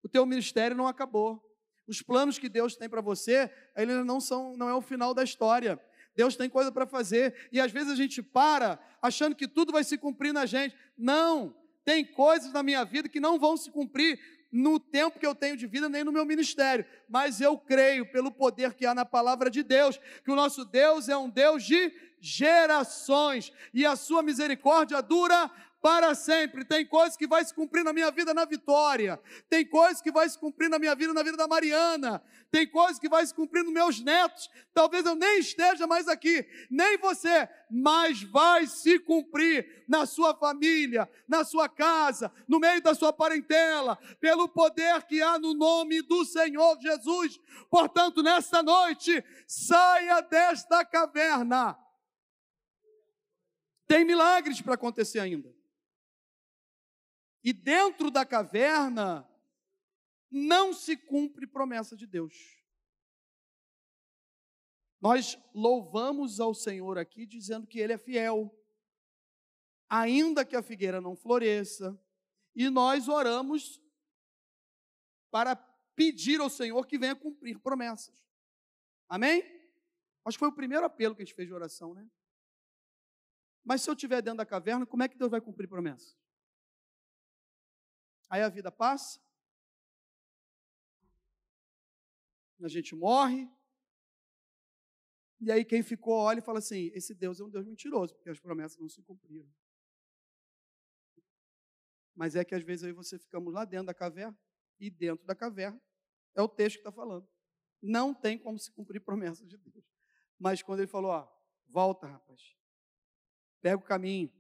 O 0.02 0.08
teu 0.08 0.26
ministério 0.26 0.76
não 0.76 0.88
acabou. 0.88 1.46
Os 1.86 2.02
planos 2.02 2.40
que 2.40 2.48
Deus 2.48 2.78
tem 2.78 2.88
para 2.88 3.02
você, 3.02 3.52
eles 3.76 4.06
não 4.06 4.22
são, 4.22 4.56
não 4.56 4.70
é 4.70 4.74
o 4.74 4.82
final 4.82 5.14
da 5.14 5.24
história. 5.24 5.78
Deus 6.16 6.38
tem 6.38 6.50
coisa 6.50 6.72
para 6.72 6.88
fazer 6.88 7.50
e 7.52 7.60
às 7.60 7.72
vezes 7.72 7.92
a 7.92 7.96
gente 7.96 8.24
para 8.24 8.80
achando 9.02 9.36
que 9.36 9.48
tudo 9.48 9.74
vai 9.74 9.84
se 9.84 9.98
cumprir 9.98 10.32
na 10.32 10.46
gente. 10.46 10.76
Não, 10.98 11.54
tem 11.84 12.06
coisas 12.06 12.54
na 12.54 12.64
minha 12.64 12.86
vida 12.86 13.10
que 13.10 13.20
não 13.20 13.38
vão 13.38 13.58
se 13.58 13.70
cumprir 13.72 14.20
no 14.52 14.80
tempo 14.80 15.20
que 15.20 15.26
eu 15.26 15.36
tenho 15.36 15.56
de 15.56 15.68
vida, 15.68 15.88
nem 15.88 16.04
no 16.04 16.12
meu 16.12 16.26
ministério, 16.26 16.86
mas 17.08 17.40
eu 17.40 17.58
creio, 17.58 18.06
pelo 18.06 18.32
poder 18.32 18.74
que 18.74 18.86
há 18.86 18.96
na 18.96 19.06
palavra 19.06 19.50
de 19.50 19.64
Deus, 19.64 20.00
que 20.24 20.32
o 20.32 20.36
nosso 20.36 20.66
Deus 20.66 21.08
é 21.08 21.16
um 21.16 21.30
Deus 21.30 21.64
de 21.64 21.94
gerações 22.20 23.54
e 23.74 23.86
a 23.86 23.96
sua 23.96 24.22
misericórdia 24.22 25.02
dura 25.02 25.50
para 25.82 26.14
sempre. 26.16 26.66
Tem 26.66 26.86
coisas 26.86 27.16
que 27.16 27.28
vai 27.28 27.44
se 27.44 27.54
cumprir 27.54 27.84
na 27.84 27.94
minha 27.94 28.12
vida 28.12 28.34
na 28.34 28.46
Vitória. 28.46 29.20
Tem 29.50 29.66
coisas 29.66 30.02
que 30.02 30.12
vai 30.12 30.28
se 30.30 30.38
cumprir 30.38 30.70
na 30.70 30.80
minha 30.80 30.96
vida 30.96 31.14
na 31.14 31.24
vida 31.24 31.38
da 31.38 31.48
Mariana. 31.48 32.22
Tem 32.52 32.68
coisas 32.68 33.00
que 33.00 33.08
vai 33.08 33.26
se 33.26 33.34
cumprir 33.34 33.64
nos 33.64 33.74
meus 33.74 34.00
netos. 34.02 34.50
Talvez 34.74 35.06
eu 35.06 35.16
nem 35.16 35.40
esteja 35.40 35.86
mais 35.86 36.08
aqui, 36.08 36.46
nem 36.70 36.98
você, 36.98 37.48
mas 37.70 38.24
vai 38.24 38.66
se 38.66 39.00
cumprir 39.00 39.84
na 39.88 40.06
sua 40.06 40.36
família, 40.36 41.10
na 41.28 41.44
sua 41.44 41.70
casa, 41.70 42.32
no 42.48 42.60
meio 42.60 42.82
da 42.82 42.94
sua 42.96 43.14
parentela, 43.14 43.98
pelo 44.20 44.50
poder 44.50 45.04
que 45.04 45.22
há 45.22 45.38
no 45.38 45.54
nome 45.54 46.02
do 46.02 46.26
Senhor 46.26 46.80
Jesus. 46.82 47.40
Portanto, 47.70 48.24
nesta 48.24 48.64
noite, 48.64 49.24
saia 49.48 50.22
desta 50.22 50.84
caverna. 50.84 51.78
Tem 53.88 54.06
milagres 54.06 54.62
para 54.62 54.76
acontecer 54.76 55.20
ainda. 55.20 55.59
E 57.44 57.54
dentro 57.54 58.12
da 58.12 58.26
caverna 58.26 59.28
não 60.30 60.74
se 60.74 60.96
cumpre 60.96 61.48
promessa 61.48 61.96
de 61.96 62.06
Deus. 62.06 62.60
Nós 65.02 65.38
louvamos 65.54 66.40
ao 66.40 66.54
Senhor 66.54 66.98
aqui 66.98 67.26
dizendo 67.26 67.66
que 67.66 67.80
Ele 67.80 67.94
é 67.94 67.98
fiel, 67.98 68.54
ainda 69.88 70.46
que 70.46 70.56
a 70.56 70.62
figueira 70.62 71.00
não 71.00 71.16
floresça, 71.16 71.98
e 72.54 72.70
nós 72.70 73.08
oramos 73.08 73.82
para 75.32 75.56
pedir 75.96 76.42
ao 76.42 76.50
Senhor 76.50 76.86
que 76.86 76.98
venha 76.98 77.16
cumprir 77.16 77.60
promessas. 77.60 78.28
Amém? 79.08 79.42
Acho 80.26 80.38
que 80.38 80.40
foi 80.40 80.50
o 80.50 80.56
primeiro 80.56 80.86
apelo 80.86 81.16
que 81.16 81.22
a 81.22 81.26
gente 81.26 81.36
fez 81.36 81.48
de 81.48 81.54
oração, 81.54 81.94
né? 81.94 82.08
Mas 83.64 83.82
se 83.82 83.90
eu 83.90 83.94
estiver 83.94 84.22
dentro 84.22 84.38
da 84.38 84.46
caverna, 84.46 84.86
como 84.86 85.04
é 85.04 85.08
que 85.08 85.18
Deus 85.18 85.32
vai 85.32 85.40
cumprir 85.40 85.68
promessas? 85.68 86.18
Aí 88.30 88.42
a 88.42 88.50
vida 88.50 88.72
passa, 88.72 89.20
a 92.62 92.68
gente 92.68 92.94
morre, 92.96 93.50
e 95.40 95.52
aí 95.52 95.64
quem 95.64 95.82
ficou 95.82 96.14
olha 96.14 96.40
e 96.40 96.44
fala 96.44 96.60
assim: 96.60 96.92
esse 96.94 97.16
Deus 97.16 97.40
é 97.40 97.44
um 97.44 97.50
Deus 97.50 97.66
mentiroso, 97.66 98.14
porque 98.14 98.30
as 98.30 98.40
promessas 98.40 98.78
não 98.78 98.90
se 98.90 99.02
cumpriram. 99.02 99.50
Mas 102.14 102.36
é 102.36 102.44
que 102.44 102.54
às 102.54 102.64
vezes 102.64 102.84
aí 102.84 102.92
você 102.92 103.18
ficamos 103.18 103.54
lá 103.54 103.64
dentro 103.64 103.88
da 103.88 103.94
caverna, 103.94 104.38
e 104.80 104.90
dentro 104.90 105.26
da 105.26 105.34
caverna 105.34 105.82
é 106.36 106.42
o 106.42 106.48
texto 106.48 106.76
que 106.76 106.82
está 106.82 106.92
falando. 106.92 107.28
Não 107.82 108.14
tem 108.14 108.38
como 108.38 108.60
se 108.60 108.72
cumprir 108.72 109.00
promessas 109.00 109.48
de 109.48 109.58
Deus. 109.58 109.86
Mas 110.38 110.62
quando 110.62 110.80
ele 110.80 110.88
falou, 110.88 111.12
ó, 111.12 111.28
volta, 111.68 112.08
rapaz, 112.08 112.56
pega 113.62 113.78
o 113.78 113.82
caminho, 113.82 114.32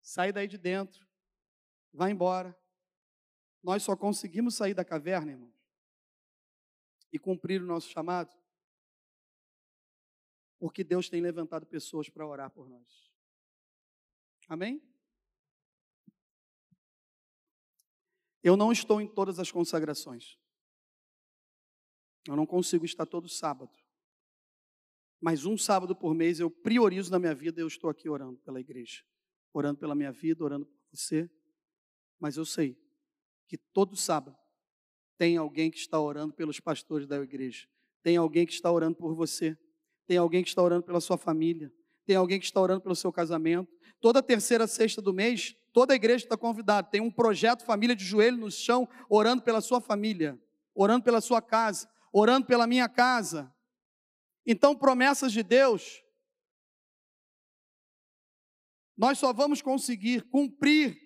sai 0.00 0.32
daí 0.32 0.46
de 0.46 0.58
dentro, 0.58 1.06
vai 1.92 2.10
embora, 2.10 2.56
nós 3.66 3.82
só 3.82 3.96
conseguimos 3.96 4.54
sair 4.54 4.74
da 4.74 4.84
caverna, 4.84 5.32
irmãos, 5.32 5.52
e 7.12 7.18
cumprir 7.18 7.60
o 7.60 7.66
nosso 7.66 7.88
chamado, 7.88 8.32
porque 10.56 10.84
Deus 10.84 11.08
tem 11.08 11.20
levantado 11.20 11.66
pessoas 11.66 12.08
para 12.08 12.24
orar 12.24 12.48
por 12.48 12.68
nós. 12.68 13.12
Amém? 14.48 14.80
Eu 18.40 18.56
não 18.56 18.70
estou 18.70 19.00
em 19.00 19.08
todas 19.08 19.40
as 19.40 19.50
consagrações. 19.50 20.38
Eu 22.28 22.36
não 22.36 22.46
consigo 22.46 22.84
estar 22.84 23.04
todo 23.04 23.28
sábado. 23.28 23.76
Mas 25.20 25.44
um 25.44 25.58
sábado 25.58 25.96
por 25.96 26.14
mês 26.14 26.38
eu 26.38 26.48
priorizo 26.48 27.10
na 27.10 27.18
minha 27.18 27.34
vida, 27.34 27.60
eu 27.60 27.66
estou 27.66 27.90
aqui 27.90 28.08
orando 28.08 28.38
pela 28.42 28.60
igreja, 28.60 29.02
orando 29.52 29.80
pela 29.80 29.96
minha 29.96 30.12
vida, 30.12 30.44
orando 30.44 30.66
por 30.66 30.76
você. 30.92 31.28
Mas 32.20 32.36
eu 32.36 32.44
sei 32.44 32.85
que 33.46 33.56
todo 33.56 33.96
sábado 33.96 34.36
tem 35.18 35.36
alguém 35.36 35.70
que 35.70 35.78
está 35.78 36.00
orando 36.00 36.34
pelos 36.34 36.60
pastores 36.60 37.06
da 37.06 37.16
igreja, 37.16 37.66
tem 38.02 38.16
alguém 38.16 38.46
que 38.46 38.52
está 38.52 38.70
orando 38.70 38.96
por 38.96 39.14
você, 39.14 39.56
tem 40.06 40.16
alguém 40.16 40.42
que 40.42 40.48
está 40.48 40.62
orando 40.62 40.84
pela 40.84 41.00
sua 41.00 41.16
família, 41.16 41.72
tem 42.06 42.16
alguém 42.16 42.38
que 42.38 42.44
está 42.46 42.60
orando 42.60 42.80
pelo 42.80 42.94
seu 42.94 43.12
casamento. 43.12 43.68
Toda 44.00 44.22
terceira 44.22 44.66
sexta 44.66 45.02
do 45.02 45.12
mês, 45.12 45.56
toda 45.72 45.92
a 45.92 45.96
igreja 45.96 46.24
está 46.24 46.36
convidada. 46.36 46.88
Tem 46.88 47.00
um 47.00 47.10
projeto 47.10 47.64
Família 47.64 47.96
de 47.96 48.04
Joelho 48.04 48.36
no 48.36 48.50
Chão, 48.50 48.88
orando 49.10 49.42
pela 49.42 49.60
sua 49.60 49.80
família, 49.80 50.40
orando 50.74 51.04
pela 51.04 51.20
sua 51.20 51.42
casa, 51.42 51.88
orando 52.12 52.46
pela 52.46 52.66
minha 52.66 52.88
casa. 52.88 53.52
Então, 54.46 54.76
promessas 54.76 55.32
de 55.32 55.42
Deus, 55.42 56.00
nós 58.96 59.18
só 59.18 59.32
vamos 59.32 59.60
conseguir 59.60 60.22
cumprir 60.30 60.96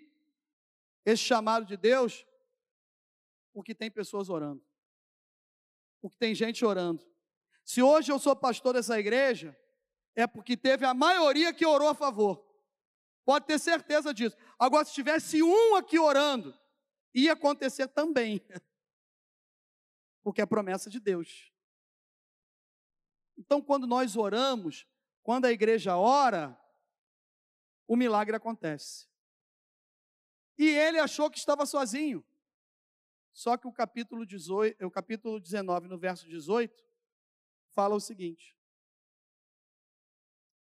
esse 1.06 1.22
chamado 1.22 1.64
de 1.64 1.76
Deus 1.78 2.26
porque 3.60 3.74
tem 3.74 3.90
pessoas 3.90 4.30
orando. 4.30 4.64
Porque 6.00 6.16
tem 6.16 6.34
gente 6.34 6.64
orando. 6.64 7.06
Se 7.62 7.82
hoje 7.82 8.10
eu 8.10 8.18
sou 8.18 8.34
pastor 8.34 8.72
dessa 8.72 8.98
igreja, 8.98 9.54
é 10.14 10.26
porque 10.26 10.56
teve 10.56 10.86
a 10.86 10.94
maioria 10.94 11.52
que 11.52 11.66
orou 11.66 11.88
a 11.88 11.94
favor. 11.94 12.42
Pode 13.22 13.44
ter 13.44 13.58
certeza 13.58 14.14
disso. 14.14 14.34
Agora, 14.58 14.86
se 14.86 14.94
tivesse 14.94 15.42
um 15.42 15.76
aqui 15.76 15.98
orando, 15.98 16.58
ia 17.14 17.34
acontecer 17.34 17.86
também. 17.88 18.40
Porque 20.24 20.40
é 20.40 20.46
promessa 20.46 20.88
de 20.88 20.98
Deus. 20.98 21.52
Então, 23.36 23.60
quando 23.60 23.86
nós 23.86 24.16
oramos, 24.16 24.86
quando 25.22 25.44
a 25.44 25.52
igreja 25.52 25.98
ora, 25.98 26.58
o 27.86 27.94
milagre 27.94 28.34
acontece. 28.34 29.06
E 30.56 30.66
ele 30.66 30.98
achou 30.98 31.30
que 31.30 31.38
estava 31.38 31.66
sozinho. 31.66 32.24
Só 33.32 33.56
que 33.56 33.66
o 33.66 33.72
capítulo 33.72 34.26
18, 34.26 34.84
o 34.84 34.90
capítulo 34.90 35.40
19, 35.40 35.88
no 35.88 35.98
verso 35.98 36.28
18, 36.28 36.84
fala 37.70 37.94
o 37.94 38.00
seguinte: 38.00 38.56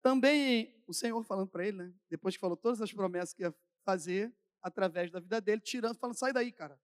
Também 0.01 0.83
o 0.87 0.93
Senhor 0.93 1.23
falando 1.23 1.49
para 1.49 1.67
ele, 1.67 1.77
né, 1.77 1.93
depois 2.09 2.35
que 2.35 2.41
falou 2.41 2.57
todas 2.57 2.81
as 2.81 2.91
promessas 2.91 3.33
que 3.33 3.43
ia 3.43 3.55
fazer 3.83 4.35
através 4.61 5.11
da 5.11 5.19
vida 5.19 5.39
dele, 5.39 5.61
tirando, 5.61 5.97
falando: 5.97 6.17
sai 6.17 6.33
daí, 6.33 6.51
cara. 6.51 6.79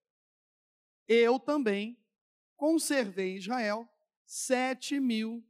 Eu 1.07 1.39
também 1.39 1.97
conservei 2.55 3.33
em 3.33 3.37
Israel 3.37 3.87
sete 4.25 4.99
mil, 4.99 5.45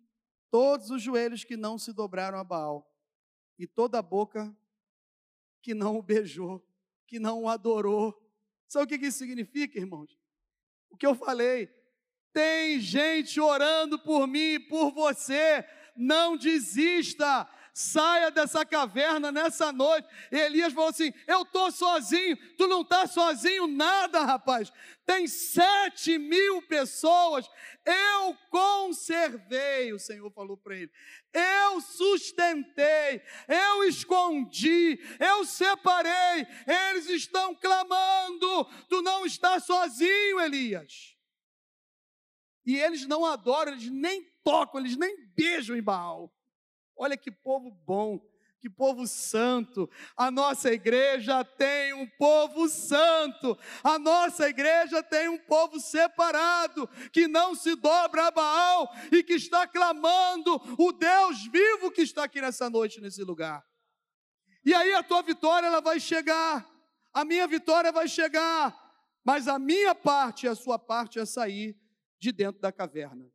todos 0.50 0.90
os 0.90 1.02
joelhos 1.02 1.44
que 1.44 1.56
não 1.56 1.78
se 1.78 1.94
dobraram 1.94 2.38
a 2.38 2.44
Baal, 2.44 2.92
e 3.58 3.66
toda 3.66 4.00
a 4.00 4.02
boca 4.02 4.56
que 5.62 5.74
não 5.74 5.98
o 5.98 6.04
beijou, 6.04 6.64
que 7.08 7.20
não 7.20 7.44
o 7.44 7.50
adorou. 7.50 8.25
Sabe 8.68 8.86
o 8.86 9.00
que 9.00 9.06
isso 9.06 9.20
significa, 9.20 9.80
irmãos? 9.80 10.18
O 10.90 10.98
que 10.98 11.06
eu 11.06 11.16
falei. 11.16 11.70
Tem 12.34 12.80
gente 12.80 13.40
orando 13.40 13.98
por 14.00 14.28
mim 14.28 14.56
e 14.56 14.60
por 14.60 14.92
você. 14.92 15.66
Não 15.96 16.36
desista 16.36 17.48
saia 17.76 18.32
dessa 18.32 18.66
caverna 18.66 19.34
nessa 19.34 19.70
noite. 19.74 20.08
Elias 20.32 20.72
falou 20.72 20.90
assim: 20.90 21.12
Eu 21.28 21.42
estou 21.42 21.70
sozinho, 21.72 22.38
tu 22.56 22.68
não 22.68 22.82
está 22.82 23.06
sozinho, 23.06 23.68
nada, 23.68 24.24
rapaz. 24.24 24.72
Tem 25.06 25.28
sete 25.28 26.18
mil 26.18 26.62
pessoas, 26.64 27.48
eu 27.86 28.36
conservei, 28.50 29.92
o 29.92 30.00
Senhor 30.00 30.32
falou 30.32 30.56
para 30.56 30.78
ele. 30.78 30.92
Eu 31.34 31.82
sustentei, 31.82 33.22
eu 33.48 33.84
escondi, 33.84 34.98
eu 35.20 35.44
separei, 35.44 36.48
eles 36.66 37.10
estão 37.10 37.54
clamando, 37.54 38.66
tu 38.88 39.02
não 39.02 39.26
está 39.26 39.60
sozinho, 39.60 40.40
Elias. 40.40 41.14
E 42.66 42.78
eles 42.78 43.06
não 43.06 43.26
adoram, 43.26 43.74
eles 43.74 43.90
nem 43.90 44.24
tocam, 44.44 44.80
eles 44.80 44.96
nem 44.96 45.28
beijam 45.36 45.76
em 45.76 45.84
Baal. 45.84 46.35
Olha 46.98 47.18
que 47.18 47.32
povo 47.32 47.72
bom, 47.72 48.20
que 48.60 48.70
povo 48.70 49.06
santo. 49.06 49.90
A 50.18 50.32
nossa 50.32 50.72
igreja 50.72 51.44
tem 51.44 51.94
um 51.94 52.08
povo 52.18 52.68
santo. 52.68 53.58
A 53.84 54.00
nossa 54.00 54.50
igreja 54.50 55.04
tem 55.04 55.30
um 55.30 55.38
povo 55.38 55.80
separado, 55.80 56.88
que 57.12 57.28
não 57.28 57.54
se 57.54 57.76
dobra 57.76 58.28
a 58.28 58.32
Baal 58.32 58.90
e 59.12 59.22
que 59.22 59.34
está 59.34 59.68
clamando 59.68 60.60
o 60.80 60.92
Deus 60.92 61.46
vivo 61.46 61.92
que 61.92 62.02
está 62.02 62.24
aqui 62.24 62.42
nessa 62.42 62.70
noite, 62.70 63.02
nesse 63.02 63.24
lugar. 63.24 63.64
E 64.66 64.74
aí 64.74 64.94
a 64.96 65.04
tua 65.04 65.22
vitória 65.22 65.68
ela 65.68 65.82
vai 65.82 66.00
chegar. 66.00 66.68
A 67.14 67.24
minha 67.24 67.46
vitória 67.46 67.92
vai 67.92 68.08
chegar. 68.08 68.76
Mas 69.24 69.48
a 69.48 69.58
minha 69.58 69.94
parte 69.94 70.46
e 70.46 70.50
a 70.50 70.56
sua 70.56 70.78
parte 70.78 71.20
é 71.20 71.26
sair 71.26 71.76
de 72.20 72.32
dentro 72.32 72.62
da 72.62 72.72
caverna. 72.72 73.35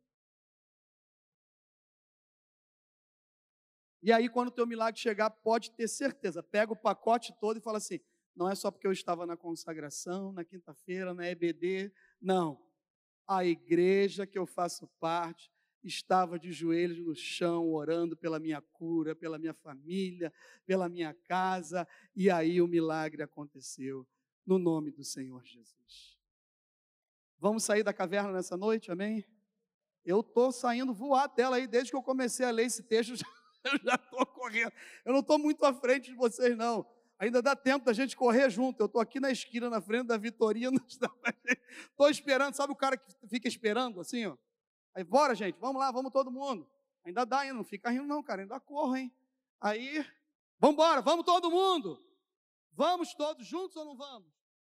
E 4.01 4.11
aí, 4.11 4.27
quando 4.27 4.47
o 4.47 4.51
teu 4.51 4.65
milagre 4.65 4.99
chegar, 4.99 5.29
pode 5.29 5.71
ter 5.71 5.87
certeza, 5.87 6.41
pega 6.41 6.73
o 6.73 6.75
pacote 6.75 7.33
todo 7.39 7.57
e 7.57 7.61
fala 7.61 7.77
assim: 7.77 7.99
não 8.35 8.49
é 8.49 8.55
só 8.55 8.71
porque 8.71 8.87
eu 8.87 8.91
estava 8.91 9.25
na 9.25 9.37
consagração, 9.37 10.31
na 10.31 10.43
quinta-feira, 10.43 11.13
na 11.13 11.27
EBD, 11.27 11.91
não. 12.19 12.59
A 13.27 13.45
igreja 13.45 14.25
que 14.25 14.37
eu 14.37 14.45
faço 14.45 14.87
parte 14.99 15.51
estava 15.83 16.39
de 16.39 16.51
joelhos 16.51 16.99
no 16.99 17.15
chão, 17.15 17.71
orando 17.71 18.15
pela 18.15 18.39
minha 18.39 18.61
cura, 18.61 19.15
pela 19.15 19.37
minha 19.37 19.53
família, 19.53 20.31
pela 20.65 20.87
minha 20.87 21.13
casa, 21.13 21.87
e 22.15 22.29
aí 22.29 22.61
o 22.61 22.67
milagre 22.67 23.23
aconteceu, 23.23 24.07
no 24.45 24.57
nome 24.57 24.91
do 24.91 25.03
Senhor 25.03 25.43
Jesus. 25.45 26.17
Vamos 27.39 27.63
sair 27.63 27.83
da 27.83 27.93
caverna 27.93 28.31
nessa 28.31 28.55
noite, 28.55 28.91
amém? 28.91 29.25
Eu 30.05 30.19
estou 30.21 30.51
saindo 30.51 30.93
voar 30.93 31.27
dela 31.27 31.55
aí, 31.55 31.67
desde 31.67 31.91
que 31.91 31.97
eu 31.97 32.03
comecei 32.03 32.45
a 32.45 32.51
ler 32.51 32.65
esse 32.65 32.83
texto. 32.83 33.15
Já 33.15 33.25
eu 33.65 33.79
já 33.83 33.95
estou 33.95 34.25
correndo. 34.25 34.71
Eu 35.05 35.13
não 35.13 35.19
estou 35.19 35.37
muito 35.37 35.63
à 35.65 35.73
frente 35.73 36.11
de 36.11 36.15
vocês, 36.15 36.57
não. 36.57 36.85
Ainda 37.19 37.41
dá 37.41 37.55
tempo 37.55 37.85
da 37.85 37.93
gente 37.93 38.15
correr 38.15 38.49
junto. 38.49 38.81
Eu 38.81 38.87
estou 38.87 38.99
aqui 38.99 39.19
na 39.19 39.31
esquina, 39.31 39.69
na 39.69 39.79
frente 39.79 40.07
da 40.07 40.17
Vitorina. 40.17 40.71
Estou 41.91 42.09
esperando, 42.09 42.55
sabe 42.55 42.73
o 42.73 42.75
cara 42.75 42.97
que 42.97 43.27
fica 43.27 43.47
esperando 43.47 44.01
assim, 44.01 44.25
ó? 44.25 44.35
Aí, 44.95 45.03
bora, 45.03 45.35
gente, 45.35 45.57
vamos 45.59 45.79
lá, 45.79 45.91
vamos 45.91 46.11
todo 46.11 46.31
mundo. 46.31 46.67
Ainda 47.05 47.25
dá 47.25 47.39
ainda, 47.39 47.53
não 47.53 47.63
fica 47.63 47.89
rindo, 47.89 48.05
não, 48.05 48.21
cara, 48.21 48.41
ainda 48.41 48.59
corre, 48.59 49.01
hein? 49.01 49.15
Aí, 49.61 50.05
vamos 50.59 50.73
embora, 50.73 51.01
vamos 51.01 51.25
todo 51.25 51.49
mundo. 51.49 52.03
Vamos 52.73 53.13
todos 53.13 53.45
juntos 53.45 53.77
ou 53.77 53.85
não 53.85 53.95
vamos? 53.95 54.40